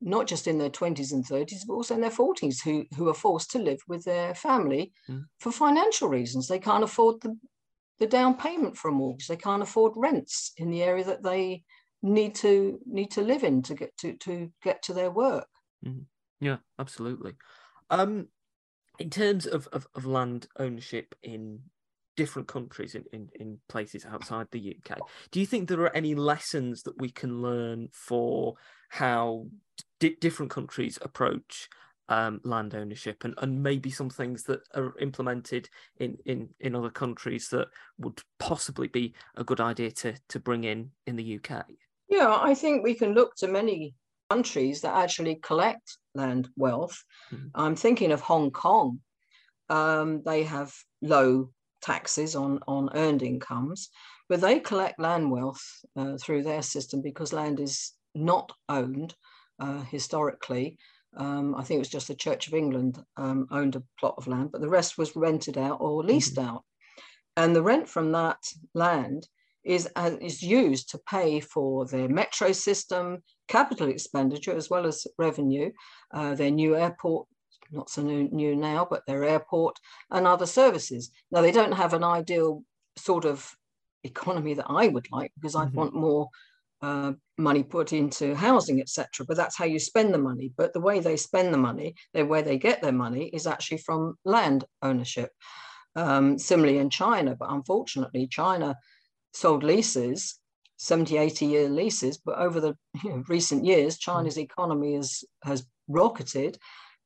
not 0.00 0.26
just 0.26 0.46
in 0.46 0.58
their 0.58 0.70
20s 0.70 1.12
and 1.12 1.26
30s, 1.26 1.62
but 1.66 1.74
also 1.74 1.94
in 1.94 2.00
their 2.00 2.10
40s, 2.10 2.62
who, 2.62 2.84
who 2.96 3.08
are 3.08 3.14
forced 3.14 3.50
to 3.52 3.58
live 3.58 3.80
with 3.88 4.04
their 4.04 4.34
family 4.34 4.92
mm. 5.08 5.24
for 5.40 5.50
financial 5.50 6.08
reasons. 6.08 6.46
They 6.46 6.60
can't 6.60 6.84
afford 6.84 7.20
the, 7.22 7.36
the 8.02 8.08
down 8.08 8.36
payment 8.36 8.76
for 8.76 8.88
a 8.88 8.92
mortgage, 8.92 9.28
they 9.28 9.36
can't 9.36 9.62
afford 9.62 9.92
rents 9.94 10.54
in 10.56 10.70
the 10.70 10.82
area 10.82 11.04
that 11.04 11.22
they 11.22 11.62
need 12.02 12.34
to 12.34 12.80
need 12.84 13.12
to 13.12 13.22
live 13.22 13.44
in 13.44 13.62
to 13.62 13.74
get 13.74 13.96
to 13.98 14.14
to 14.14 14.50
get 14.60 14.82
to 14.82 14.92
their 14.92 15.12
work. 15.12 15.46
Mm-hmm. 15.86 16.00
Yeah, 16.44 16.56
absolutely. 16.80 17.34
Um, 17.90 18.26
in 18.98 19.08
terms 19.08 19.46
of, 19.46 19.68
of, 19.68 19.86
of 19.94 20.04
land 20.04 20.48
ownership 20.58 21.14
in 21.22 21.60
different 22.16 22.48
countries 22.48 22.96
in, 22.96 23.04
in, 23.12 23.28
in 23.38 23.58
places 23.68 24.04
outside 24.04 24.48
the 24.50 24.76
UK, 24.76 24.98
do 25.30 25.38
you 25.38 25.46
think 25.46 25.68
there 25.68 25.82
are 25.82 25.96
any 25.96 26.16
lessons 26.16 26.82
that 26.82 27.00
we 27.00 27.08
can 27.08 27.40
learn 27.40 27.88
for 27.92 28.54
how 28.88 29.46
d- 30.00 30.16
different 30.20 30.50
countries 30.50 30.98
approach 31.02 31.68
um, 32.12 32.40
land 32.44 32.74
ownership 32.74 33.24
and, 33.24 33.34
and 33.38 33.62
maybe 33.62 33.90
some 33.90 34.10
things 34.10 34.42
that 34.44 34.60
are 34.74 34.92
implemented 35.00 35.68
in, 35.96 36.18
in, 36.26 36.48
in 36.60 36.76
other 36.76 36.90
countries 36.90 37.48
that 37.48 37.68
would 37.98 38.20
possibly 38.38 38.88
be 38.88 39.14
a 39.36 39.44
good 39.44 39.60
idea 39.60 39.90
to, 39.90 40.14
to 40.28 40.38
bring 40.38 40.64
in 40.64 40.90
in 41.06 41.16
the 41.16 41.38
UK? 41.38 41.64
Yeah, 42.10 42.38
I 42.38 42.54
think 42.54 42.82
we 42.84 42.94
can 42.94 43.14
look 43.14 43.34
to 43.36 43.48
many 43.48 43.94
countries 44.28 44.82
that 44.82 44.94
actually 44.94 45.36
collect 45.36 45.96
land 46.14 46.50
wealth. 46.56 47.02
Mm-hmm. 47.32 47.48
I'm 47.54 47.76
thinking 47.76 48.12
of 48.12 48.20
Hong 48.20 48.50
Kong. 48.50 49.00
Um, 49.70 50.22
they 50.26 50.42
have 50.42 50.70
low 51.00 51.48
taxes 51.80 52.36
on, 52.36 52.60
on 52.68 52.90
earned 52.94 53.22
incomes, 53.22 53.88
but 54.28 54.42
they 54.42 54.60
collect 54.60 55.00
land 55.00 55.30
wealth 55.30 55.62
uh, 55.96 56.18
through 56.18 56.42
their 56.42 56.62
system 56.62 57.00
because 57.00 57.32
land 57.32 57.58
is 57.58 57.92
not 58.14 58.52
owned 58.68 59.14
uh, 59.58 59.80
historically. 59.84 60.76
Um, 61.16 61.54
I 61.54 61.62
think 61.62 61.76
it 61.76 61.80
was 61.80 61.88
just 61.88 62.08
the 62.08 62.14
Church 62.14 62.46
of 62.46 62.54
England 62.54 63.02
um, 63.16 63.46
owned 63.50 63.76
a 63.76 63.82
plot 63.98 64.14
of 64.16 64.26
land, 64.26 64.50
but 64.52 64.60
the 64.60 64.68
rest 64.68 64.96
was 64.98 65.14
rented 65.14 65.58
out 65.58 65.78
or 65.80 66.02
leased 66.02 66.36
mm-hmm. 66.36 66.48
out. 66.48 66.64
And 67.36 67.54
the 67.54 67.62
rent 67.62 67.88
from 67.88 68.12
that 68.12 68.38
land 68.74 69.26
is, 69.64 69.88
uh, 69.96 70.16
is 70.20 70.42
used 70.42 70.90
to 70.90 71.00
pay 71.08 71.40
for 71.40 71.86
their 71.86 72.08
metro 72.08 72.52
system, 72.52 73.22
capital 73.48 73.88
expenditure, 73.88 74.54
as 74.54 74.70
well 74.70 74.86
as 74.86 75.06
revenue, 75.18 75.70
uh, 76.12 76.34
their 76.34 76.50
new 76.50 76.76
airport, 76.76 77.26
not 77.70 77.88
so 77.88 78.02
new, 78.02 78.28
new 78.30 78.54
now, 78.56 78.86
but 78.88 79.02
their 79.06 79.24
airport 79.24 79.78
and 80.10 80.26
other 80.26 80.46
services. 80.46 81.10
Now, 81.30 81.40
they 81.42 81.52
don't 81.52 81.72
have 81.72 81.94
an 81.94 82.04
ideal 82.04 82.62
sort 82.96 83.24
of 83.24 83.54
economy 84.04 84.54
that 84.54 84.66
I 84.68 84.88
would 84.88 85.10
like 85.10 85.32
because 85.36 85.54
I'd 85.54 85.68
mm-hmm. 85.68 85.78
want 85.78 85.94
more 85.94 86.28
uh, 86.82 87.12
money 87.38 87.62
put 87.62 87.92
into 87.92 88.34
housing, 88.34 88.80
etc. 88.80 89.24
But 89.26 89.36
that's 89.36 89.56
how 89.56 89.64
you 89.64 89.78
spend 89.78 90.12
the 90.12 90.18
money. 90.18 90.52
But 90.56 90.72
the 90.72 90.80
way 90.80 91.00
they 91.00 91.16
spend 91.16 91.54
the 91.54 91.58
money, 91.58 91.94
the 92.12 92.24
way 92.26 92.42
they 92.42 92.58
get 92.58 92.82
their 92.82 92.92
money, 92.92 93.26
is 93.28 93.46
actually 93.46 93.78
from 93.78 94.16
land 94.24 94.64
ownership. 94.82 95.30
Um, 95.94 96.38
similarly 96.38 96.78
in 96.78 96.88
China, 96.88 97.36
but 97.38 97.50
unfortunately, 97.50 98.26
China 98.26 98.76
sold 99.34 99.62
leases 99.62 100.38
70, 100.82 101.16
80 101.16 101.46
year 101.46 101.68
leases, 101.68 102.18
but 102.18 102.38
over 102.38 102.60
the 102.60 102.76
you 103.04 103.10
know, 103.10 103.22
recent 103.28 103.64
years, 103.64 103.98
China's 103.98 104.36
economy 104.36 104.94
has, 104.94 105.22
has 105.44 105.64
rocketed. 105.86 106.58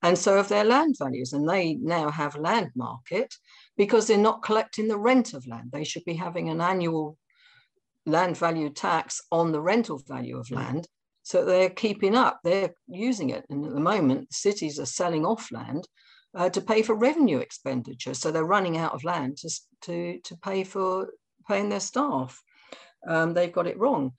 And 0.02 0.16
so 0.16 0.36
have 0.36 0.48
their 0.48 0.64
land 0.64 0.94
values. 0.98 1.32
And 1.32 1.48
they 1.48 1.74
now 1.74 2.10
have 2.10 2.36
land 2.36 2.70
market 2.74 3.34
because 3.76 4.06
they're 4.06 4.16
not 4.16 4.42
collecting 4.42 4.88
the 4.88 4.98
rent 4.98 5.34
of 5.34 5.46
land. 5.46 5.72
They 5.72 5.84
should 5.84 6.04
be 6.04 6.14
having 6.14 6.48
an 6.48 6.60
annual 6.60 7.18
land 8.06 8.36
value 8.36 8.70
tax 8.70 9.20
on 9.30 9.52
the 9.52 9.60
rental 9.60 9.98
value 10.06 10.38
of 10.38 10.50
land. 10.50 10.86
So 11.22 11.44
they're 11.44 11.70
keeping 11.70 12.14
up, 12.14 12.38
they're 12.44 12.72
using 12.86 13.30
it. 13.30 13.44
And 13.50 13.66
at 13.66 13.72
the 13.72 13.80
moment, 13.80 14.32
cities 14.32 14.78
are 14.78 14.86
selling 14.86 15.26
off 15.26 15.50
land 15.50 15.88
uh, 16.36 16.48
to 16.50 16.60
pay 16.60 16.82
for 16.82 16.94
revenue 16.94 17.38
expenditure. 17.38 18.14
So 18.14 18.30
they're 18.30 18.44
running 18.44 18.76
out 18.76 18.94
of 18.94 19.04
land 19.04 19.38
to, 19.38 19.50
to, 19.82 20.20
to 20.22 20.36
pay 20.36 20.62
for 20.62 21.08
paying 21.48 21.68
their 21.68 21.80
staff. 21.80 22.40
Um, 23.08 23.34
they've 23.34 23.52
got 23.52 23.66
it 23.66 23.78
wrong. 23.78 24.12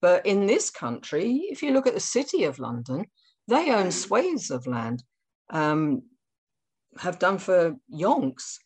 But 0.00 0.24
in 0.26 0.46
this 0.46 0.70
country, 0.70 1.48
if 1.50 1.62
you 1.62 1.72
look 1.72 1.86
at 1.86 1.94
the 1.94 2.00
city 2.00 2.44
of 2.44 2.58
London, 2.58 3.06
they 3.48 3.72
own 3.72 3.90
swathes 3.90 4.50
of 4.50 4.66
land, 4.66 5.02
um, 5.50 6.02
have 6.98 7.18
done 7.18 7.38
for 7.38 7.76
yonks, 7.92 8.58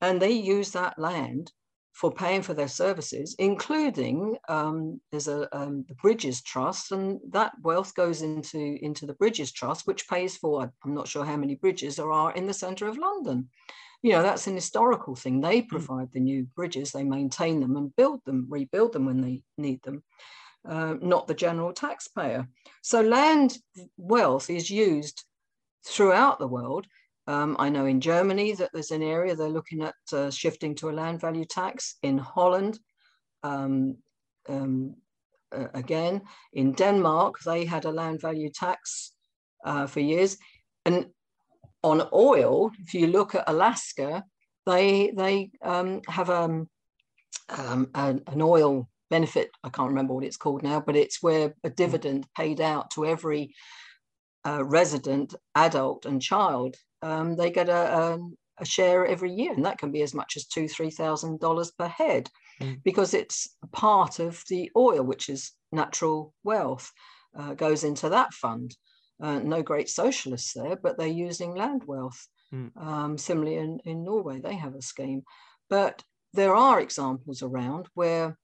and 0.00 0.20
they 0.20 0.32
use 0.32 0.72
that 0.72 0.98
land 0.98 1.52
for 1.92 2.10
paying 2.10 2.42
for 2.42 2.54
their 2.54 2.68
services, 2.68 3.36
including 3.38 4.36
um, 4.48 5.00
there's 5.10 5.28
a 5.28 5.54
um, 5.56 5.84
the 5.88 5.94
Bridges 5.94 6.42
Trust, 6.42 6.92
and 6.92 7.20
that 7.30 7.52
wealth 7.62 7.94
goes 7.94 8.22
into 8.22 8.78
into 8.82 9.06
the 9.06 9.14
Bridges 9.14 9.52
Trust, 9.52 9.86
which 9.86 10.08
pays 10.08 10.36
for 10.36 10.72
I'm 10.84 10.94
not 10.94 11.08
sure 11.08 11.24
how 11.24 11.36
many 11.36 11.54
bridges 11.54 11.96
there 11.96 12.10
are 12.10 12.32
in 12.32 12.46
the 12.46 12.54
centre 12.54 12.88
of 12.88 12.98
London. 12.98 13.48
You 14.02 14.12
know 14.12 14.22
that's 14.22 14.46
an 14.46 14.54
historical 14.54 15.14
thing. 15.14 15.40
They 15.40 15.60
hmm. 15.60 15.68
provide 15.68 16.12
the 16.12 16.20
new 16.20 16.44
bridges, 16.56 16.92
they 16.92 17.04
maintain 17.04 17.60
them 17.60 17.76
and 17.76 17.94
build 17.94 18.20
them, 18.24 18.46
rebuild 18.48 18.92
them 18.92 19.06
when 19.06 19.20
they 19.20 19.42
need 19.58 19.82
them. 19.82 20.02
Uh, 20.66 20.94
not 21.00 21.26
the 21.26 21.34
general 21.34 21.72
taxpayer. 21.72 22.46
So 22.82 23.00
land 23.00 23.58
wealth 23.96 24.48
is 24.48 24.70
used 24.70 25.24
throughout 25.84 26.38
the 26.38 26.46
world 26.46 26.86
um, 27.26 27.56
I 27.58 27.68
know 27.68 27.86
in 27.86 28.00
Germany 28.00 28.52
that 28.54 28.70
there's 28.72 28.90
an 28.90 29.02
area 29.02 29.34
they're 29.34 29.48
looking 29.48 29.82
at 29.82 29.94
uh, 30.12 30.30
shifting 30.30 30.74
to 30.76 30.90
a 30.90 30.92
land 30.92 31.20
value 31.20 31.44
tax. 31.44 31.96
In 32.02 32.18
Holland, 32.18 32.78
um, 33.44 33.96
um, 34.48 34.96
uh, 35.52 35.68
again, 35.74 36.22
in 36.52 36.72
Denmark, 36.72 37.36
they 37.44 37.64
had 37.64 37.84
a 37.84 37.92
land 37.92 38.20
value 38.20 38.50
tax 38.50 39.12
uh, 39.64 39.86
for 39.86 40.00
years. 40.00 40.36
And 40.84 41.06
on 41.84 42.08
oil, 42.12 42.70
if 42.80 42.94
you 42.94 43.06
look 43.06 43.34
at 43.34 43.48
Alaska, 43.48 44.24
they 44.66 45.12
they 45.16 45.50
um, 45.62 46.00
have 46.08 46.30
um, 46.30 46.68
um, 47.48 47.88
an, 47.94 48.22
an 48.26 48.42
oil 48.42 48.88
benefit. 49.10 49.50
I 49.62 49.68
can't 49.68 49.90
remember 49.90 50.14
what 50.14 50.24
it's 50.24 50.36
called 50.36 50.62
now, 50.62 50.80
but 50.80 50.96
it's 50.96 51.22
where 51.22 51.54
a 51.62 51.70
dividend 51.70 52.26
paid 52.36 52.60
out 52.60 52.90
to 52.92 53.06
every 53.06 53.54
uh, 54.44 54.64
resident, 54.64 55.34
adult, 55.54 56.06
and 56.06 56.20
child 56.20 56.76
um, 57.02 57.36
they 57.36 57.50
get 57.50 57.68
a, 57.68 57.72
a, 57.72 58.14
um, 58.14 58.36
a, 58.58 58.64
share 58.64 59.06
every 59.06 59.32
year, 59.32 59.52
and 59.52 59.64
that 59.64 59.78
can 59.78 59.90
be 59.90 60.02
as 60.02 60.14
much 60.14 60.36
as 60.36 60.46
two, 60.46 60.68
three 60.68 60.90
thousand 60.90 61.40
dollars 61.40 61.70
per 61.72 61.88
head, 61.88 62.28
mm. 62.60 62.82
because 62.84 63.14
it's 63.14 63.56
part 63.72 64.18
of 64.18 64.42
the 64.48 64.70
oil, 64.76 65.02
which 65.02 65.28
is 65.28 65.52
natural 65.72 66.32
wealth, 66.44 66.90
uh, 67.38 67.54
goes 67.54 67.84
into 67.84 68.08
that 68.10 68.32
fund. 68.32 68.76
Uh, 69.20 69.38
no 69.38 69.62
great 69.62 69.88
socialists 69.88 70.52
there, 70.54 70.76
but 70.76 70.98
they're 70.98 71.06
using 71.06 71.54
land 71.54 71.82
wealth. 71.86 72.26
Mm. 72.52 72.76
Um, 72.76 73.18
similarly, 73.18 73.56
in, 73.56 73.78
in 73.84 74.04
Norway, 74.04 74.40
they 74.40 74.54
have 74.54 74.74
a 74.74 74.82
scheme. 74.82 75.22
But 75.70 76.02
there 76.34 76.54
are 76.54 76.80
examples 76.80 77.42
around 77.42 77.88
where 77.94 78.36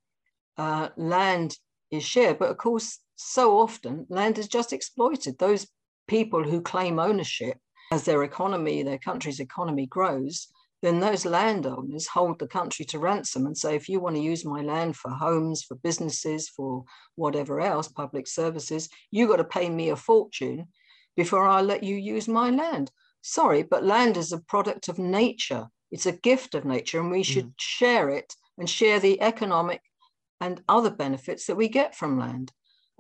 uh, 0.56 0.88
land 0.96 1.56
is 1.90 2.04
shared, 2.04 2.38
but 2.38 2.50
of 2.50 2.58
course, 2.58 2.98
so 3.16 3.58
often 3.58 4.06
land 4.08 4.38
is 4.38 4.48
just 4.48 4.72
exploited. 4.72 5.38
Those 5.38 5.66
people 6.06 6.42
who 6.44 6.60
claim 6.60 6.98
ownership 6.98 7.58
as 7.90 8.04
their 8.04 8.22
economy, 8.22 8.82
their 8.82 8.98
country's 8.98 9.40
economy 9.40 9.86
grows, 9.86 10.48
then 10.82 11.00
those 11.00 11.24
landowners 11.24 12.06
hold 12.06 12.38
the 12.38 12.46
country 12.46 12.84
to 12.84 12.98
ransom 12.98 13.46
and 13.46 13.56
say, 13.56 13.74
if 13.74 13.88
you 13.88 13.98
want 13.98 14.14
to 14.14 14.22
use 14.22 14.44
my 14.44 14.62
land 14.62 14.96
for 14.96 15.10
homes, 15.10 15.62
for 15.62 15.74
businesses, 15.76 16.48
for 16.48 16.84
whatever 17.16 17.60
else, 17.60 17.88
public 17.88 18.28
services, 18.28 18.88
you 19.10 19.26
got 19.26 19.36
to 19.36 19.44
pay 19.44 19.68
me 19.68 19.88
a 19.90 19.96
fortune 19.96 20.68
before 21.16 21.46
I 21.46 21.62
let 21.62 21.82
you 21.82 21.96
use 21.96 22.28
my 22.28 22.50
land. 22.50 22.92
Sorry, 23.22 23.64
but 23.64 23.84
land 23.84 24.16
is 24.16 24.32
a 24.32 24.38
product 24.38 24.88
of 24.88 24.98
nature. 24.98 25.68
It's 25.90 26.06
a 26.06 26.12
gift 26.12 26.54
of 26.54 26.64
nature, 26.64 27.00
and 27.00 27.10
we 27.10 27.24
should 27.24 27.48
mm. 27.48 27.54
share 27.58 28.10
it 28.10 28.34
and 28.56 28.70
share 28.70 29.00
the 29.00 29.20
economic 29.20 29.80
and 30.40 30.62
other 30.68 30.90
benefits 30.90 31.46
that 31.46 31.56
we 31.56 31.68
get 31.68 31.96
from 31.96 32.18
land. 32.20 32.52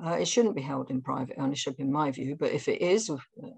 Uh, 0.04 0.16
it 0.20 0.28
shouldn't 0.28 0.54
be 0.54 0.62
held 0.62 0.90
in 0.90 1.02
private 1.02 1.36
ownership, 1.38 1.74
in 1.78 1.90
my 1.90 2.10
view. 2.10 2.36
But 2.38 2.52
if 2.52 2.68
it 2.68 2.80
is, 2.80 3.10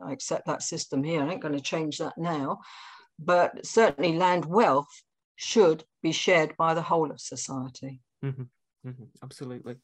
I 0.04 0.12
accept 0.12 0.46
that 0.46 0.62
system 0.62 1.02
here. 1.02 1.22
I 1.22 1.30
ain't 1.30 1.42
going 1.42 1.54
to 1.54 1.60
change 1.60 1.98
that 1.98 2.16
now. 2.16 2.60
But 3.18 3.66
certainly, 3.66 4.16
land 4.16 4.46
wealth 4.46 4.88
should 5.36 5.84
be 6.02 6.12
shared 6.12 6.56
by 6.56 6.74
the 6.74 6.82
whole 6.82 7.10
of 7.10 7.20
society. 7.20 8.00
Mm-hmm. 8.24 8.88
Mm-hmm. 8.88 9.04
Absolutely. 9.22 9.76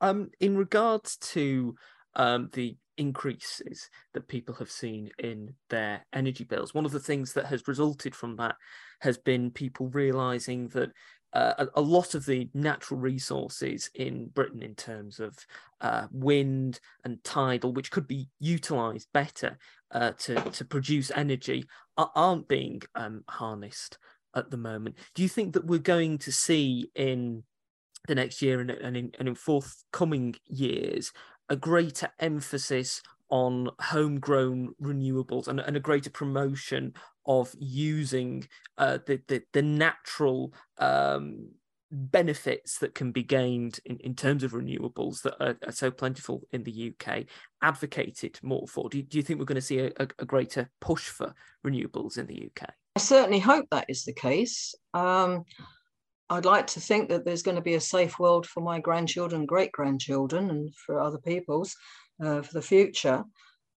Um, 0.00 0.30
in 0.40 0.56
regards 0.56 1.16
to 1.18 1.74
um, 2.14 2.50
the 2.52 2.76
increases 2.96 3.88
that 4.14 4.28
people 4.28 4.54
have 4.56 4.70
seen 4.70 5.10
in 5.18 5.54
their 5.68 6.04
energy 6.12 6.44
bills, 6.44 6.74
one 6.74 6.84
of 6.84 6.92
the 6.92 7.00
things 7.00 7.32
that 7.34 7.46
has 7.46 7.68
resulted 7.68 8.14
from 8.14 8.36
that 8.36 8.56
has 9.00 9.18
been 9.18 9.50
people 9.50 9.88
realizing 9.88 10.68
that 10.68 10.90
uh, 11.32 11.54
a, 11.58 11.68
a, 11.76 11.80
lot 11.80 12.14
of 12.14 12.26
the 12.26 12.48
natural 12.54 12.98
resources 12.98 13.88
in 13.94 14.26
Britain 14.28 14.62
in 14.62 14.74
terms 14.74 15.20
of 15.20 15.36
uh, 15.80 16.06
wind 16.10 16.80
and 17.04 17.22
tidal, 17.22 17.72
which 17.72 17.90
could 17.90 18.08
be 18.08 18.28
utilised 18.40 19.12
better 19.12 19.58
uh, 19.92 20.12
to, 20.18 20.34
to 20.50 20.64
produce 20.64 21.10
energy, 21.14 21.64
aren't 21.96 22.48
being 22.48 22.82
um, 22.94 23.22
harnessed 23.28 23.98
at 24.34 24.50
the 24.50 24.56
moment. 24.56 24.96
Do 25.14 25.22
you 25.22 25.28
think 25.28 25.52
that 25.54 25.66
we're 25.66 25.78
going 25.78 26.18
to 26.18 26.32
see 26.32 26.90
in 26.94 27.44
the 28.08 28.14
next 28.14 28.42
year 28.42 28.60
and, 28.60 28.70
and, 28.70 28.96
in, 28.96 29.12
and 29.18 29.28
in 29.28 29.34
forthcoming 29.34 30.34
years 30.46 31.12
a 31.48 31.56
greater 31.56 32.10
emphasis 32.18 33.02
on 33.28 33.68
homegrown 33.78 34.74
renewables 34.82 35.48
and, 35.48 35.60
and 35.60 35.76
a 35.76 35.80
greater 35.80 36.10
promotion 36.10 36.92
of 37.30 37.54
using 37.60 38.44
uh, 38.76 38.98
the, 39.06 39.22
the, 39.28 39.40
the 39.52 39.62
natural 39.62 40.52
um, 40.78 41.48
benefits 41.92 42.78
that 42.78 42.92
can 42.92 43.12
be 43.12 43.22
gained 43.22 43.78
in, 43.84 43.98
in 43.98 44.16
terms 44.16 44.42
of 44.42 44.50
renewables 44.50 45.22
that 45.22 45.34
are, 45.40 45.56
are, 45.64 45.72
so 45.72 45.92
plentiful 45.92 46.42
in 46.50 46.64
the 46.64 46.92
UK 46.92 47.24
advocated 47.62 48.36
more 48.42 48.66
for? 48.66 48.88
Do 48.88 48.98
you, 48.98 49.04
do 49.04 49.16
you 49.16 49.22
think 49.22 49.38
we're 49.38 49.44
going 49.44 49.54
to 49.54 49.60
see 49.62 49.78
a, 49.78 49.92
a, 49.96 50.24
greater 50.24 50.68
push 50.80 51.08
for 51.08 51.32
renewables 51.64 52.18
in 52.18 52.26
the 52.26 52.50
UK? 52.50 52.68
I 52.96 52.98
certainly 52.98 53.38
hope 53.38 53.66
that 53.70 53.86
is 53.88 54.04
the 54.04 54.12
case. 54.12 54.74
Um, 54.92 55.44
I'd 56.30 56.44
like 56.44 56.66
to 56.68 56.80
think 56.80 57.10
that 57.10 57.24
there's 57.24 57.44
going 57.44 57.56
to 57.56 57.62
be 57.62 57.74
a 57.74 57.80
safe 57.80 58.18
world 58.18 58.44
for 58.44 58.60
my 58.60 58.80
grandchildren, 58.80 59.46
great 59.46 59.70
grandchildren, 59.70 60.50
and 60.50 60.74
for 60.74 61.00
other 61.00 61.18
people's 61.18 61.76
uh, 62.24 62.42
for 62.42 62.54
the 62.54 62.62
future. 62.62 63.22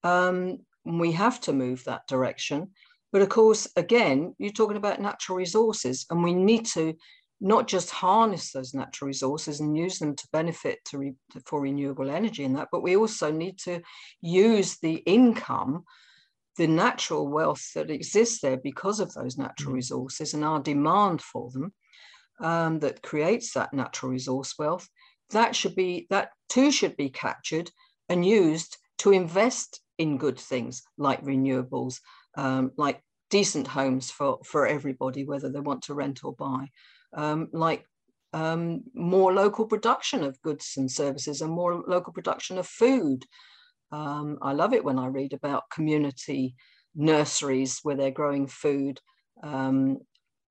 Um, 0.03 0.57
we 0.85 1.11
have 1.11 1.39
to 1.41 1.53
move 1.53 1.83
that 1.83 2.07
direction. 2.07 2.71
But 3.13 3.21
of 3.21 3.29
course, 3.29 3.67
again, 3.77 4.35
you're 4.39 4.51
talking 4.51 4.75
about 4.75 4.99
natural 4.99 5.37
resources, 5.37 6.05
and 6.09 6.23
we 6.23 6.33
need 6.33 6.65
to 6.73 6.95
not 7.39 7.67
just 7.67 7.91
harness 7.91 8.51
those 8.51 8.73
natural 8.73 9.07
resources 9.07 9.59
and 9.59 9.77
use 9.77 9.99
them 9.99 10.15
to 10.15 10.27
benefit 10.31 10.79
to 10.85 10.97
re, 10.97 11.13
for 11.45 11.61
renewable 11.61 12.09
energy 12.09 12.43
and 12.43 12.55
that, 12.55 12.69
but 12.71 12.81
we 12.81 12.97
also 12.97 13.31
need 13.31 13.59
to 13.59 13.81
use 14.21 14.79
the 14.79 14.95
income, 15.05 15.83
the 16.57 16.67
natural 16.67 17.27
wealth 17.27 17.73
that 17.75 17.91
exists 17.91 18.39
there 18.41 18.57
because 18.57 18.99
of 18.99 19.13
those 19.13 19.37
natural 19.37 19.73
mm. 19.73 19.75
resources 19.75 20.33
and 20.33 20.43
our 20.43 20.59
demand 20.59 21.21
for 21.21 21.51
them 21.51 21.73
um, 22.39 22.79
that 22.79 23.03
creates 23.03 23.53
that 23.53 23.73
natural 23.73 24.11
resource 24.11 24.55
wealth. 24.57 24.87
That 25.31 25.55
should 25.55 25.75
be 25.75 26.07
that 26.09 26.29
too 26.49 26.71
should 26.71 26.95
be 26.95 27.09
captured 27.09 27.69
and 28.09 28.25
used 28.25 28.77
to 28.99 29.11
invest 29.11 29.81
in 29.97 30.17
good 30.17 30.39
things 30.39 30.81
like 30.97 31.23
renewables, 31.23 31.99
um, 32.35 32.71
like 32.77 33.01
decent 33.29 33.67
homes 33.67 34.11
for, 34.11 34.39
for 34.45 34.67
everybody, 34.67 35.25
whether 35.25 35.49
they 35.49 35.59
want 35.59 35.83
to 35.83 35.93
rent 35.93 36.23
or 36.23 36.33
buy, 36.33 36.69
um, 37.13 37.49
like 37.51 37.85
um, 38.33 38.83
more 38.93 39.33
local 39.33 39.65
production 39.65 40.23
of 40.23 40.41
goods 40.41 40.73
and 40.77 40.89
services 40.89 41.41
and 41.41 41.51
more 41.51 41.83
local 41.87 42.13
production 42.13 42.57
of 42.57 42.67
food. 42.67 43.25
Um, 43.91 44.39
I 44.41 44.53
love 44.53 44.73
it 44.73 44.83
when 44.83 44.97
I 44.97 45.07
read 45.07 45.33
about 45.33 45.69
community 45.71 46.55
nurseries 46.95 47.79
where 47.83 47.95
they're 47.95 48.11
growing 48.11 48.47
food 48.47 48.99
um, 49.43 49.99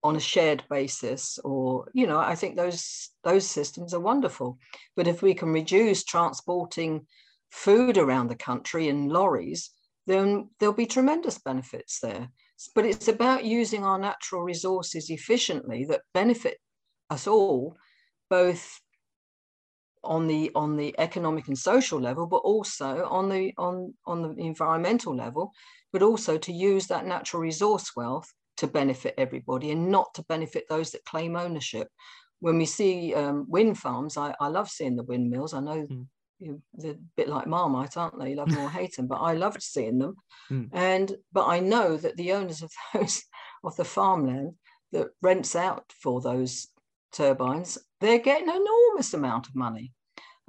on 0.05 0.17
a 0.17 0.21
shared 0.21 0.65
basis 0.69 1.39
or 1.45 1.89
you 1.95 2.09
know 2.09 2.19
i 2.19 2.35
think 2.35 2.57
those 2.57 3.11
those 3.23 3.49
systems 3.49 3.95
are 3.95 4.01
wonderful 4.01 4.59
but 4.97 5.07
if 5.07 5.23
we 5.23 5.33
can 5.33 5.53
reduce 5.53 6.03
transporting 6.03 7.07
food 7.53 7.99
around 7.99 8.29
the 8.29 8.35
country 8.35 8.89
in 8.89 9.09
lorries, 9.09 9.71
then 10.07 10.49
there'll 10.59 10.75
be 10.75 10.87
tremendous 10.87 11.39
benefits 11.39 12.01
there. 12.01 12.29
But 12.75 12.87
it's 12.87 13.09
about 13.09 13.45
using 13.45 13.85
our 13.85 13.99
natural 13.99 14.43
resources 14.43 15.11
efficiently 15.11 15.85
that 15.87 16.03
benefit 16.15 16.59
us 17.11 17.27
all, 17.27 17.77
both 18.31 18.81
on 20.05 20.27
the 20.27 20.51
on 20.55 20.77
the 20.77 20.95
economic 20.99 21.49
and 21.49 21.59
social 21.59 22.01
level, 22.01 22.27
but 22.27 22.39
also 22.39 23.05
on 23.05 23.29
the 23.29 23.53
on 23.59 23.95
on 24.07 24.23
the 24.23 24.43
environmental 24.43 25.15
level, 25.15 25.53
but 25.93 26.03
also 26.03 26.39
to 26.39 26.53
use 26.53 26.87
that 26.89 27.07
natural 27.07 27.43
resource 27.43 27.93
wealth 27.97 28.33
to 28.57 28.67
benefit 28.67 29.15
everybody 29.19 29.71
and 29.71 29.91
not 29.91 30.13
to 30.15 30.25
benefit 30.29 30.65
those 30.69 30.91
that 30.91 31.05
claim 31.05 31.37
ownership. 31.37 31.89
When 32.41 32.59
we 32.59 32.67
see 32.67 33.15
um, 33.15 33.47
wind 33.49 33.79
farms, 33.79 34.17
I, 34.17 34.35
I 34.41 34.49
love 34.49 34.69
seeing 34.69 34.97
the 34.97 35.05
windmills. 35.05 35.55
I 35.55 35.61
know 35.61 35.87
mm. 35.87 36.07
You, 36.43 36.63
they're 36.75 36.93
a 36.93 36.99
bit 37.17 37.29
like 37.29 37.47
Marmite, 37.47 37.97
aren't 37.97 38.19
they? 38.19 38.31
You 38.31 38.37
love 38.37 38.51
them 38.51 38.65
or 38.65 38.71
hate 38.71 38.97
them, 38.97 39.07
but 39.07 39.21
I 39.21 39.35
loved 39.35 39.63
seeing 39.63 39.99
them. 39.99 40.17
Mm. 40.51 40.69
And 40.73 41.17
but 41.33 41.47
I 41.47 41.61
know 41.61 41.97
that 41.97 42.17
the 42.17 42.33
owners 42.33 42.63
of 42.63 42.73
those 42.95 43.23
of 43.65 43.77
the 43.77 43.85
farmland 43.85 44.55
that 44.93 45.09
rents 45.23 45.57
out 45.57 45.93
for 46.01 46.21
those 46.21 46.69
turbines, 47.13 47.79
they're 48.01 48.19
getting 48.19 48.49
an 48.49 48.57
enormous 48.57 49.15
amount 49.15 49.49
of 49.49 49.55
money 49.55 49.93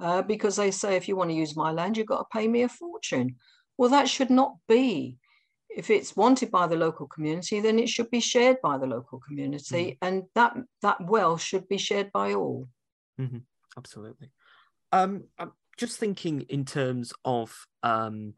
uh, 0.00 0.22
because 0.22 0.56
they 0.56 0.70
say 0.70 0.96
if 0.96 1.08
you 1.08 1.16
want 1.16 1.30
to 1.30 1.36
use 1.36 1.56
my 1.56 1.70
land, 1.70 1.96
you've 1.96 2.06
got 2.06 2.18
to 2.18 2.38
pay 2.38 2.48
me 2.48 2.62
a 2.62 2.68
fortune. 2.68 3.36
Well, 3.78 3.90
that 3.90 4.08
should 4.08 4.30
not 4.30 4.56
be. 4.68 5.18
If 5.70 5.90
it's 5.90 6.16
wanted 6.16 6.50
by 6.50 6.68
the 6.68 6.76
local 6.76 7.08
community, 7.08 7.60
then 7.60 7.78
it 7.78 7.88
should 7.88 8.10
be 8.10 8.20
shared 8.20 8.58
by 8.62 8.78
the 8.78 8.86
local 8.86 9.18
community, 9.18 9.98
mm-hmm. 10.02 10.06
and 10.06 10.22
that 10.34 10.54
that 10.82 11.04
wealth 11.04 11.40
should 11.40 11.66
be 11.68 11.78
shared 11.78 12.12
by 12.12 12.34
all. 12.34 12.68
Mm-hmm. 13.20 13.38
Absolutely. 13.76 14.30
Um, 14.92 15.24
I'm 15.36 15.50
just 15.76 15.98
thinking 15.98 16.42
in 16.42 16.64
terms 16.64 17.12
of 17.24 17.66
um, 17.82 18.34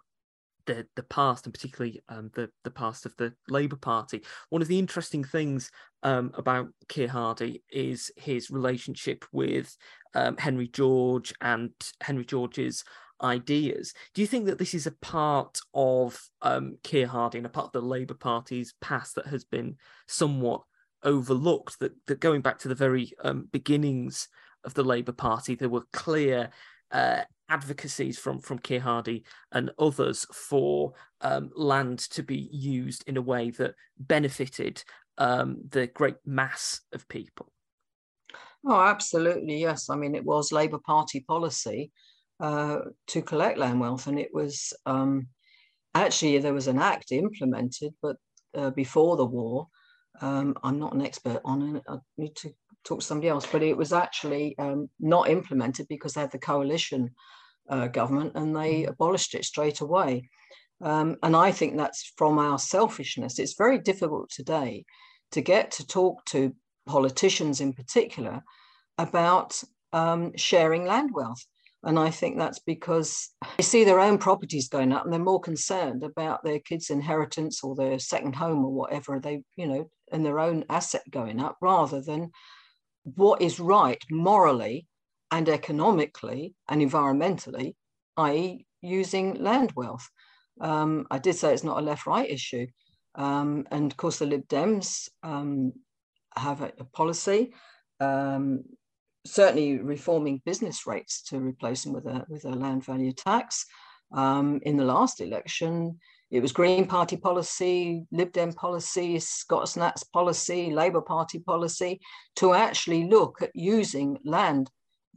the 0.67 0.87
the 0.97 1.03
past 1.03 1.47
and 1.47 1.55
particularly 1.55 2.03
um, 2.09 2.31
the 2.35 2.51
the 2.65 2.71
past 2.71 3.07
of 3.07 3.17
the 3.17 3.33
Labour 3.49 3.77
Party. 3.77 4.23
One 4.51 4.63
of 4.63 4.69
the 4.69 4.79
interesting 4.79 5.25
things 5.25 5.71
um, 6.03 6.33
about 6.35 6.69
Keir 6.89 7.09
Hardie 7.09 7.63
is 7.71 8.11
his 8.17 8.51
relationship 8.51 9.25
with 9.33 9.77
um, 10.15 10.37
Henry 10.37 10.69
George 10.69 11.33
and 11.41 11.73
Henry 12.01 12.25
George's 12.25 12.85
ideas. 13.23 13.95
Do 14.15 14.21
you 14.21 14.27
think 14.27 14.47
that 14.47 14.59
this 14.59 14.75
is 14.75 14.87
a 14.87 14.93
part 14.93 15.59
of 15.73 16.21
um, 16.43 16.77
Keir 16.83 17.07
Hardie 17.07 17.39
and 17.39 17.47
a 17.47 17.51
part 17.51 17.67
of 17.67 17.73
the 17.73 17.81
Labour 17.81 18.15
Party's 18.15 18.75
past 18.81 19.15
that 19.15 19.27
has 19.27 19.45
been 19.45 19.77
somewhat 20.07 20.63
overlooked? 21.03 21.79
That 21.79 21.93
that 22.07 22.21
going 22.21 22.43
back 22.43 22.59
to 22.61 22.69
the 22.69 22.75
very 22.75 23.13
um, 23.25 23.49
beginnings 23.53 24.29
of 24.65 24.75
the 24.75 24.85
Labour 24.85 25.13
Party, 25.13 25.55
there 25.55 25.69
were 25.69 25.85
clear 25.93 26.51
uh, 26.91 27.23
advocacies 27.49 28.19
from 28.19 28.41
from 28.41 28.59
Keir 28.59 28.83
and 29.53 29.71
others 29.79 30.27
for 30.33 30.95
um, 31.21 31.51
land 31.55 31.99
to 32.11 32.23
be 32.23 32.49
used 32.53 33.05
in 33.07 33.17
a 33.17 33.23
way 33.23 33.51
that 33.51 33.75
benefited 33.99 34.83
um, 35.19 35.59
the 35.69 35.87
great 35.87 36.17
mass 36.25 36.81
of 36.93 37.09
people. 37.09 37.53
Oh, 38.65 38.81
absolutely, 38.81 39.61
yes. 39.61 39.89
I 39.89 39.97
mean, 39.97 40.15
it 40.15 40.25
was 40.25 40.51
Labour 40.51 40.81
Party 40.85 41.21
policy 41.21 41.93
uh, 42.41 42.79
to 43.09 43.23
collect 43.23 43.59
land 43.59 43.81
wealth, 43.81 44.09
and 44.09 44.19
it 44.19 44.31
was 44.33 44.73
um, 44.87 45.29
actually 45.95 46.39
there 46.39 46.55
was 46.55 46.67
an 46.67 46.79
act 46.79 47.13
implemented, 47.13 47.95
but 48.03 48.17
uh, 48.55 48.71
before 48.71 49.17
the 49.17 49.27
war. 49.27 49.69
Um, 50.23 50.57
I'm 50.63 50.79
not 50.79 50.95
an 50.95 51.03
expert 51.03 51.43
on 51.45 51.77
it. 51.77 51.83
I 51.87 51.99
need 52.17 52.35
to 52.37 52.51
talk 52.87 53.01
to 53.01 53.07
somebody 53.07 53.29
else, 53.29 53.47
but 53.51 53.63
it 53.63 53.77
was 53.77 53.93
actually 53.93 54.57
um, 54.59 54.89
not 55.01 55.29
implemented 55.29 55.87
because 55.89 56.15
they 56.15 56.21
had 56.21 56.33
the 56.33 56.39
coalition 56.39 57.11
uh, 57.69 57.89
government 57.89 58.33
and 58.37 58.55
they 58.55 58.83
mm. 58.83 58.89
abolished 58.89 59.35
it 59.35 59.45
straight 59.45 59.81
away. 59.81 60.29
Um, 60.81 61.17
and 61.23 61.35
I 61.35 61.53
think 61.53 61.77
that's 61.77 62.13
from 62.17 62.39
our 62.39 62.59
selfishness. 62.59 63.39
It's 63.39 63.55
very 63.55 63.79
difficult 63.79 64.31
today 64.31 64.85
to 65.33 65.41
get 65.41 65.71
to 65.73 65.87
talk 65.87 66.25
to 66.27 66.55
politicians 66.87 67.61
in 67.61 67.73
particular 67.73 68.43
about 68.99 69.61
um, 69.93 70.37
sharing 70.37 70.85
land 70.87 71.11
wealth. 71.13 71.45
And 71.83 71.99
I 71.99 72.11
think 72.11 72.37
that's 72.37 72.59
because 72.59 73.31
they 73.57 73.63
see 73.63 73.85
their 73.85 74.01
own 74.01 74.19
properties 74.19 74.69
going 74.69 74.93
up 74.93 75.05
and 75.05 75.13
they're 75.13 75.21
more 75.21 75.41
concerned 75.41 76.03
about 76.03 76.43
their 76.43 76.59
kids' 76.59 76.91
inheritance 76.91 77.63
or 77.63 77.75
their 77.75 77.99
second 77.99 78.35
home 78.35 78.65
or 78.65 78.73
whatever 78.73 79.21
they, 79.21 79.43
you 79.57 79.67
know, 79.67 79.91
and 80.11 80.25
their 80.25 80.41
own 80.41 80.65
asset 80.69 81.03
going 81.11 81.41
up 81.41 81.57
rather 81.61 82.01
than 82.01 82.33
what 83.15 83.41
is 83.41 83.61
right 83.61 84.03
morally 84.11 84.87
and 85.31 85.49
economically 85.49 86.55
and 86.69 86.83
environmentally, 86.83 87.75
i.e., 88.17 88.67
using 88.83 89.35
land 89.43 89.73
wealth. 89.77 90.09
Um, 90.61 91.07
I 91.11 91.19
did 91.19 91.37
say 91.37 91.53
it's 91.53 91.65
not 91.65 91.79
a 91.79 91.83
left 91.83 92.07
right 92.07 92.29
issue. 92.29 92.67
Um, 93.15 93.67
and 93.71 93.91
of 93.91 93.97
course, 93.97 94.19
the 94.19 94.27
Lib 94.27 94.47
Dems 94.49 95.09
um, 95.23 95.73
have 96.37 96.63
a, 96.63 96.73
a 96.79 96.85
policy, 96.85 97.55
um, 98.01 98.65
certainly 99.25 99.79
reforming 99.79 100.43
business 100.45 100.87
rates 100.87 101.23
to 101.25 101.39
replace 101.39 101.85
them 101.85 101.93
with 101.93 102.07
a, 102.07 102.25
with 102.29 102.45
a 102.45 102.51
land 102.51 102.85
value 102.85 103.13
tax. 103.13 103.67
Um, 104.13 104.61
in 104.63 104.77
the 104.77 104.85
last 104.85 105.21
election, 105.21 105.99
it 106.31 106.41
was 106.41 106.53
Green 106.53 106.87
Party 106.87 107.17
policy, 107.17 108.05
Lib 108.11 108.33
Dem 108.33 108.53
policy, 108.53 109.19
Scots 109.21 109.77
Nats 109.77 110.03
policy, 110.03 110.73
Labour 110.73 111.01
Party 111.01 111.39
policy 111.39 112.01
to 112.37 112.53
actually 112.53 113.09
look 113.09 113.43
at 113.43 113.55
using 113.55 114.19
land 114.25 114.71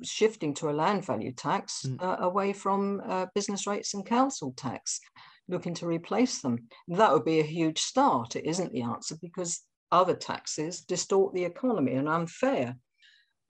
shifting 0.04 0.54
to 0.54 0.70
a 0.70 0.72
land 0.72 1.06
value 1.06 1.32
tax 1.32 1.86
mm. 1.86 2.02
uh, 2.02 2.18
away 2.24 2.54
from 2.54 3.02
uh, 3.06 3.26
business 3.36 3.68
rates 3.68 3.94
and 3.94 4.06
council 4.06 4.54
tax, 4.56 5.00
looking 5.48 5.74
to 5.74 5.88
replace 5.88 6.42
them. 6.42 6.68
That 6.88 7.12
would 7.12 7.26
be 7.26 7.40
a 7.40 7.44
huge 7.44 7.80
start. 7.80 8.36
It 8.36 8.46
isn't 8.46 8.72
the 8.72 8.84
answer 8.84 9.16
because 9.22 9.62
other 9.92 10.16
taxes 10.16 10.82
distort 10.82 11.34
the 11.34 11.46
economy 11.46 11.94
and 11.94 12.08
unfair. 12.08 12.76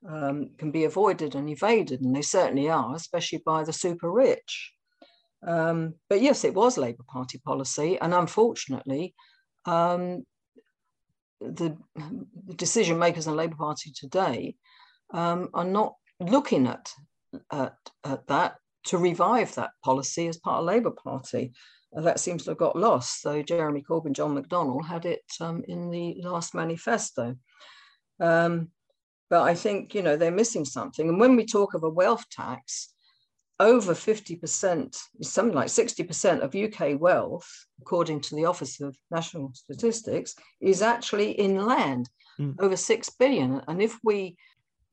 Um, 0.08 0.52
can 0.56 0.70
be 0.70 0.84
avoided 0.84 1.34
and 1.34 1.50
evaded, 1.50 2.00
and 2.00 2.16
they 2.16 2.22
certainly 2.22 2.70
are, 2.70 2.94
especially 2.94 3.42
by 3.44 3.64
the 3.64 3.72
super 3.74 4.10
rich. 4.10 4.72
Um, 5.46 5.94
but 6.08 6.20
yes, 6.20 6.44
it 6.44 6.54
was 6.54 6.76
Labour 6.76 7.04
Party 7.08 7.38
policy, 7.44 7.98
and 7.98 8.12
unfortunately, 8.12 9.14
um, 9.64 10.24
the, 11.40 11.76
the, 11.94 12.54
decision 12.54 12.98
makers 12.98 13.26
in 13.26 13.32
the 13.32 13.38
Labour 13.38 13.56
Party 13.56 13.92
today 13.94 14.56
um, 15.14 15.48
are 15.54 15.64
not 15.64 15.94
looking 16.20 16.66
at, 16.66 16.92
at, 17.50 17.74
at 18.04 18.26
that 18.26 18.56
to 18.84 18.98
revive 18.98 19.54
that 19.54 19.70
policy 19.84 20.28
as 20.28 20.36
part 20.38 20.58
of 20.60 20.66
Labour 20.66 20.90
Party. 20.90 21.52
Uh, 21.96 22.02
that 22.02 22.20
seems 22.20 22.44
to 22.44 22.50
have 22.50 22.58
got 22.58 22.76
lost. 22.76 23.20
So 23.22 23.42
Jeremy 23.42 23.82
Corbyn, 23.82 24.12
John 24.12 24.36
McDonnell 24.36 24.84
had 24.84 25.06
it 25.06 25.24
um, 25.40 25.64
in 25.66 25.90
the 25.90 26.16
last 26.22 26.54
manifesto. 26.54 27.36
Um, 28.20 28.68
but 29.28 29.42
I 29.42 29.54
think, 29.54 29.94
you 29.94 30.02
know, 30.02 30.16
they're 30.16 30.30
missing 30.30 30.64
something. 30.64 31.08
And 31.08 31.20
when 31.20 31.36
we 31.36 31.46
talk 31.46 31.74
of 31.74 31.84
a 31.84 31.88
wealth 31.88 32.24
tax, 32.30 32.92
over 33.60 33.92
50%, 33.92 34.98
something 35.20 35.54
like 35.54 35.68
60% 35.68 36.40
of 36.40 36.54
UK 36.54 36.98
wealth, 36.98 37.46
according 37.80 38.22
to 38.22 38.34
the 38.34 38.46
Office 38.46 38.80
of 38.80 38.96
National 39.10 39.52
Statistics, 39.54 40.34
is 40.60 40.80
actually 40.80 41.38
in 41.38 41.66
land, 41.66 42.08
mm. 42.40 42.56
over 42.58 42.74
6 42.74 43.10
billion. 43.10 43.60
And 43.68 43.82
if 43.82 43.98
we 44.02 44.36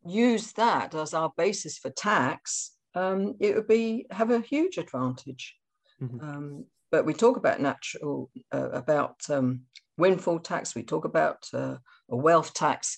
use 0.05 0.51
that 0.53 0.93
as 0.93 1.13
our 1.13 1.31
basis 1.37 1.77
for 1.77 1.89
tax, 1.91 2.73
um, 2.93 3.35
it 3.39 3.55
would 3.55 3.67
be 3.67 4.05
have 4.11 4.31
a 4.31 4.41
huge 4.41 4.77
advantage. 4.77 5.55
Mm-hmm. 6.01 6.19
Um, 6.19 6.65
but 6.91 7.05
we 7.05 7.13
talk 7.13 7.37
about 7.37 7.61
natural, 7.61 8.29
uh, 8.53 8.69
about 8.71 9.17
um, 9.29 9.61
windfall 9.97 10.39
tax. 10.39 10.75
We 10.75 10.83
talk 10.83 11.05
about 11.05 11.47
uh, 11.53 11.77
a 12.09 12.15
wealth 12.15 12.53
tax. 12.53 12.97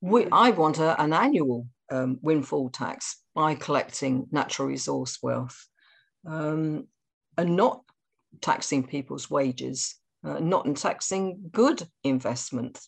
We, 0.00 0.26
I 0.32 0.50
want 0.50 0.78
a, 0.78 1.00
an 1.00 1.12
annual 1.12 1.66
um, 1.92 2.18
windfall 2.22 2.70
tax 2.70 3.22
by 3.34 3.54
collecting 3.54 4.26
natural 4.30 4.68
resource 4.68 5.18
wealth, 5.22 5.66
um, 6.26 6.86
and 7.36 7.56
not 7.56 7.82
taxing 8.40 8.86
people's 8.86 9.30
wages, 9.30 9.96
uh, 10.24 10.38
not 10.38 10.74
taxing 10.76 11.50
good 11.52 11.86
investment. 12.02 12.80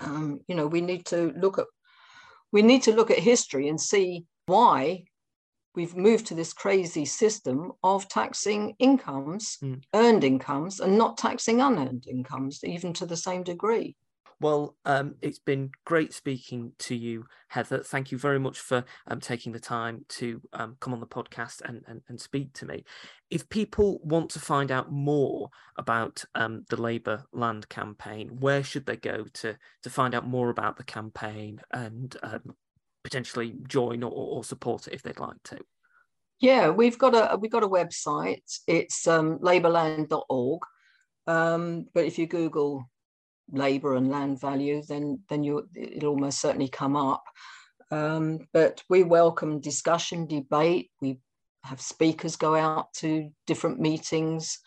Um, 0.00 0.40
you 0.48 0.54
know, 0.54 0.66
we 0.66 0.80
need 0.80 1.04
to 1.06 1.32
look 1.36 1.58
at 1.58 1.66
we 2.52 2.62
need 2.62 2.82
to 2.82 2.94
look 2.94 3.10
at 3.10 3.18
history 3.18 3.68
and 3.68 3.80
see 3.80 4.24
why 4.46 5.04
we've 5.74 5.96
moved 5.96 6.26
to 6.26 6.34
this 6.34 6.52
crazy 6.52 7.04
system 7.04 7.72
of 7.82 8.08
taxing 8.08 8.74
incomes, 8.78 9.56
mm. 9.62 9.82
earned 9.94 10.24
incomes, 10.24 10.80
and 10.80 10.98
not 10.98 11.16
taxing 11.16 11.60
unearned 11.60 12.06
incomes, 12.06 12.62
even 12.64 12.92
to 12.92 13.06
the 13.06 13.16
same 13.16 13.42
degree. 13.42 13.96
Well, 14.42 14.74
um, 14.84 15.14
it's 15.22 15.38
been 15.38 15.70
great 15.84 16.12
speaking 16.12 16.72
to 16.80 16.96
you, 16.96 17.26
Heather. 17.46 17.84
Thank 17.84 18.10
you 18.10 18.18
very 18.18 18.40
much 18.40 18.58
for 18.58 18.84
um, 19.06 19.20
taking 19.20 19.52
the 19.52 19.60
time 19.60 20.04
to 20.08 20.40
um, 20.52 20.76
come 20.80 20.92
on 20.92 20.98
the 20.98 21.06
podcast 21.06 21.62
and, 21.64 21.82
and, 21.86 22.02
and, 22.08 22.20
speak 22.20 22.52
to 22.54 22.66
me. 22.66 22.84
If 23.30 23.48
people 23.48 24.00
want 24.02 24.30
to 24.30 24.40
find 24.40 24.72
out 24.72 24.90
more 24.90 25.48
about 25.78 26.24
um, 26.34 26.64
the 26.70 26.80
Labour 26.80 27.22
Land 27.32 27.68
campaign, 27.68 28.40
where 28.40 28.64
should 28.64 28.84
they 28.84 28.96
go 28.96 29.26
to 29.34 29.56
to 29.84 29.90
find 29.90 30.12
out 30.12 30.26
more 30.26 30.50
about 30.50 30.76
the 30.76 30.84
campaign 30.84 31.60
and 31.72 32.16
um, 32.24 32.56
potentially 33.04 33.54
join 33.68 34.02
or, 34.02 34.10
or, 34.10 34.42
support 34.42 34.88
it 34.88 34.94
if 34.94 35.02
they'd 35.02 35.20
like 35.20 35.40
to? 35.44 35.60
Yeah, 36.40 36.70
we've 36.70 36.98
got 36.98 37.14
a 37.14 37.36
we've 37.36 37.52
got 37.52 37.62
a 37.62 37.68
website. 37.68 38.42
It's 38.66 39.06
um, 39.06 39.38
labourland.org. 39.40 40.62
Um, 41.28 41.86
but 41.94 42.06
if 42.06 42.18
you 42.18 42.26
Google 42.26 42.84
labour 43.52 43.94
and 43.94 44.10
land 44.10 44.40
value, 44.40 44.82
then 44.88 45.20
then 45.28 45.44
you 45.44 45.68
it'll 45.74 46.10
almost 46.10 46.40
certainly 46.40 46.68
come 46.68 46.96
up. 46.96 47.22
Um, 47.90 48.48
but 48.52 48.82
we 48.88 49.02
welcome 49.02 49.60
discussion, 49.60 50.26
debate. 50.26 50.90
We 51.00 51.18
have 51.64 51.80
speakers 51.80 52.36
go 52.36 52.54
out 52.54 52.92
to 52.94 53.30
different 53.46 53.80
meetings. 53.80 54.58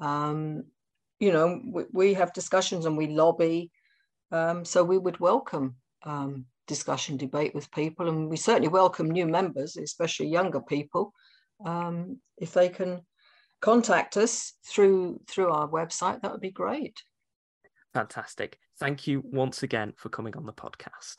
Um, 0.00 0.64
you 1.18 1.32
know, 1.32 1.60
we, 1.64 1.84
we, 1.92 2.14
have 2.14 2.32
discussions 2.32 2.86
and 2.86 2.96
we 2.96 3.08
lobby. 3.08 3.70
Um, 4.30 4.64
so 4.64 4.84
we 4.84 4.98
would 4.98 5.18
welcome 5.18 5.76
um, 6.04 6.44
discussion, 6.66 7.16
debate 7.16 7.54
with 7.54 7.72
people, 7.72 8.08
and 8.08 8.28
we 8.28 8.36
certainly 8.36 8.68
welcome 8.68 9.10
new 9.10 9.26
members, 9.26 9.76
especially 9.76 10.28
younger 10.28 10.60
people, 10.60 11.12
um, 11.64 12.20
if 12.36 12.52
they 12.52 12.68
can 12.68 13.00
contact 13.60 14.16
us 14.16 14.52
through 14.64 15.20
through 15.28 15.50
our 15.50 15.68
website. 15.68 16.20
That 16.20 16.32
would 16.32 16.40
be 16.40 16.52
great. 16.52 17.02
Fantastic. 17.98 18.60
Thank 18.78 19.08
you 19.08 19.24
once 19.24 19.64
again 19.64 19.92
for 19.96 20.08
coming 20.08 20.36
on 20.36 20.46
the 20.46 20.52
podcast. 20.52 21.16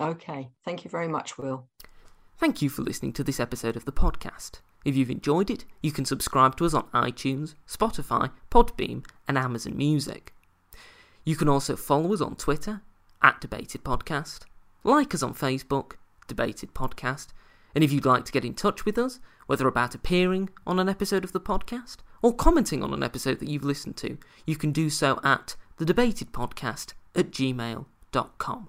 Okay. 0.00 0.48
Thank 0.64 0.82
you 0.82 0.88
very 0.88 1.08
much, 1.08 1.36
Will. 1.36 1.68
Thank 2.38 2.62
you 2.62 2.70
for 2.70 2.80
listening 2.80 3.12
to 3.12 3.22
this 3.22 3.38
episode 3.38 3.76
of 3.76 3.84
the 3.84 3.92
podcast. 3.92 4.60
If 4.86 4.96
you've 4.96 5.10
enjoyed 5.10 5.50
it, 5.50 5.66
you 5.82 5.92
can 5.92 6.06
subscribe 6.06 6.56
to 6.56 6.64
us 6.64 6.72
on 6.72 6.84
iTunes, 6.94 7.54
Spotify, 7.68 8.30
Podbean, 8.50 9.04
and 9.28 9.36
Amazon 9.36 9.76
Music. 9.76 10.32
You 11.26 11.36
can 11.36 11.50
also 11.50 11.76
follow 11.76 12.14
us 12.14 12.22
on 12.22 12.36
Twitter 12.36 12.80
at 13.20 13.42
Debated 13.42 13.84
Podcast, 13.84 14.44
like 14.84 15.14
us 15.14 15.22
on 15.22 15.34
Facebook, 15.34 15.96
Debated 16.28 16.72
Podcast, 16.72 17.26
and 17.74 17.84
if 17.84 17.92
you'd 17.92 18.06
like 18.06 18.24
to 18.24 18.32
get 18.32 18.46
in 18.46 18.54
touch 18.54 18.86
with 18.86 18.96
us, 18.96 19.20
whether 19.48 19.68
about 19.68 19.94
appearing 19.94 20.48
on 20.66 20.78
an 20.78 20.88
episode 20.88 21.24
of 21.24 21.32
the 21.32 21.40
podcast 21.40 21.98
or 22.22 22.34
commenting 22.34 22.82
on 22.82 22.94
an 22.94 23.02
episode 23.02 23.38
that 23.40 23.50
you've 23.50 23.64
listened 23.64 23.98
to, 23.98 24.16
you 24.46 24.56
can 24.56 24.72
do 24.72 24.88
so 24.88 25.20
at 25.22 25.56
thedebatedpodcast 25.78 26.94
at 27.14 27.30
gmail.com. 27.30 28.68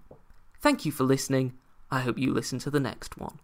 Thank 0.59 0.85
you 0.85 0.91
for 0.91 1.03
listening. 1.03 1.53
I 1.89 2.01
hope 2.01 2.17
you 2.17 2.33
listen 2.33 2.59
to 2.59 2.69
the 2.69 2.79
next 2.79 3.17
one. 3.17 3.39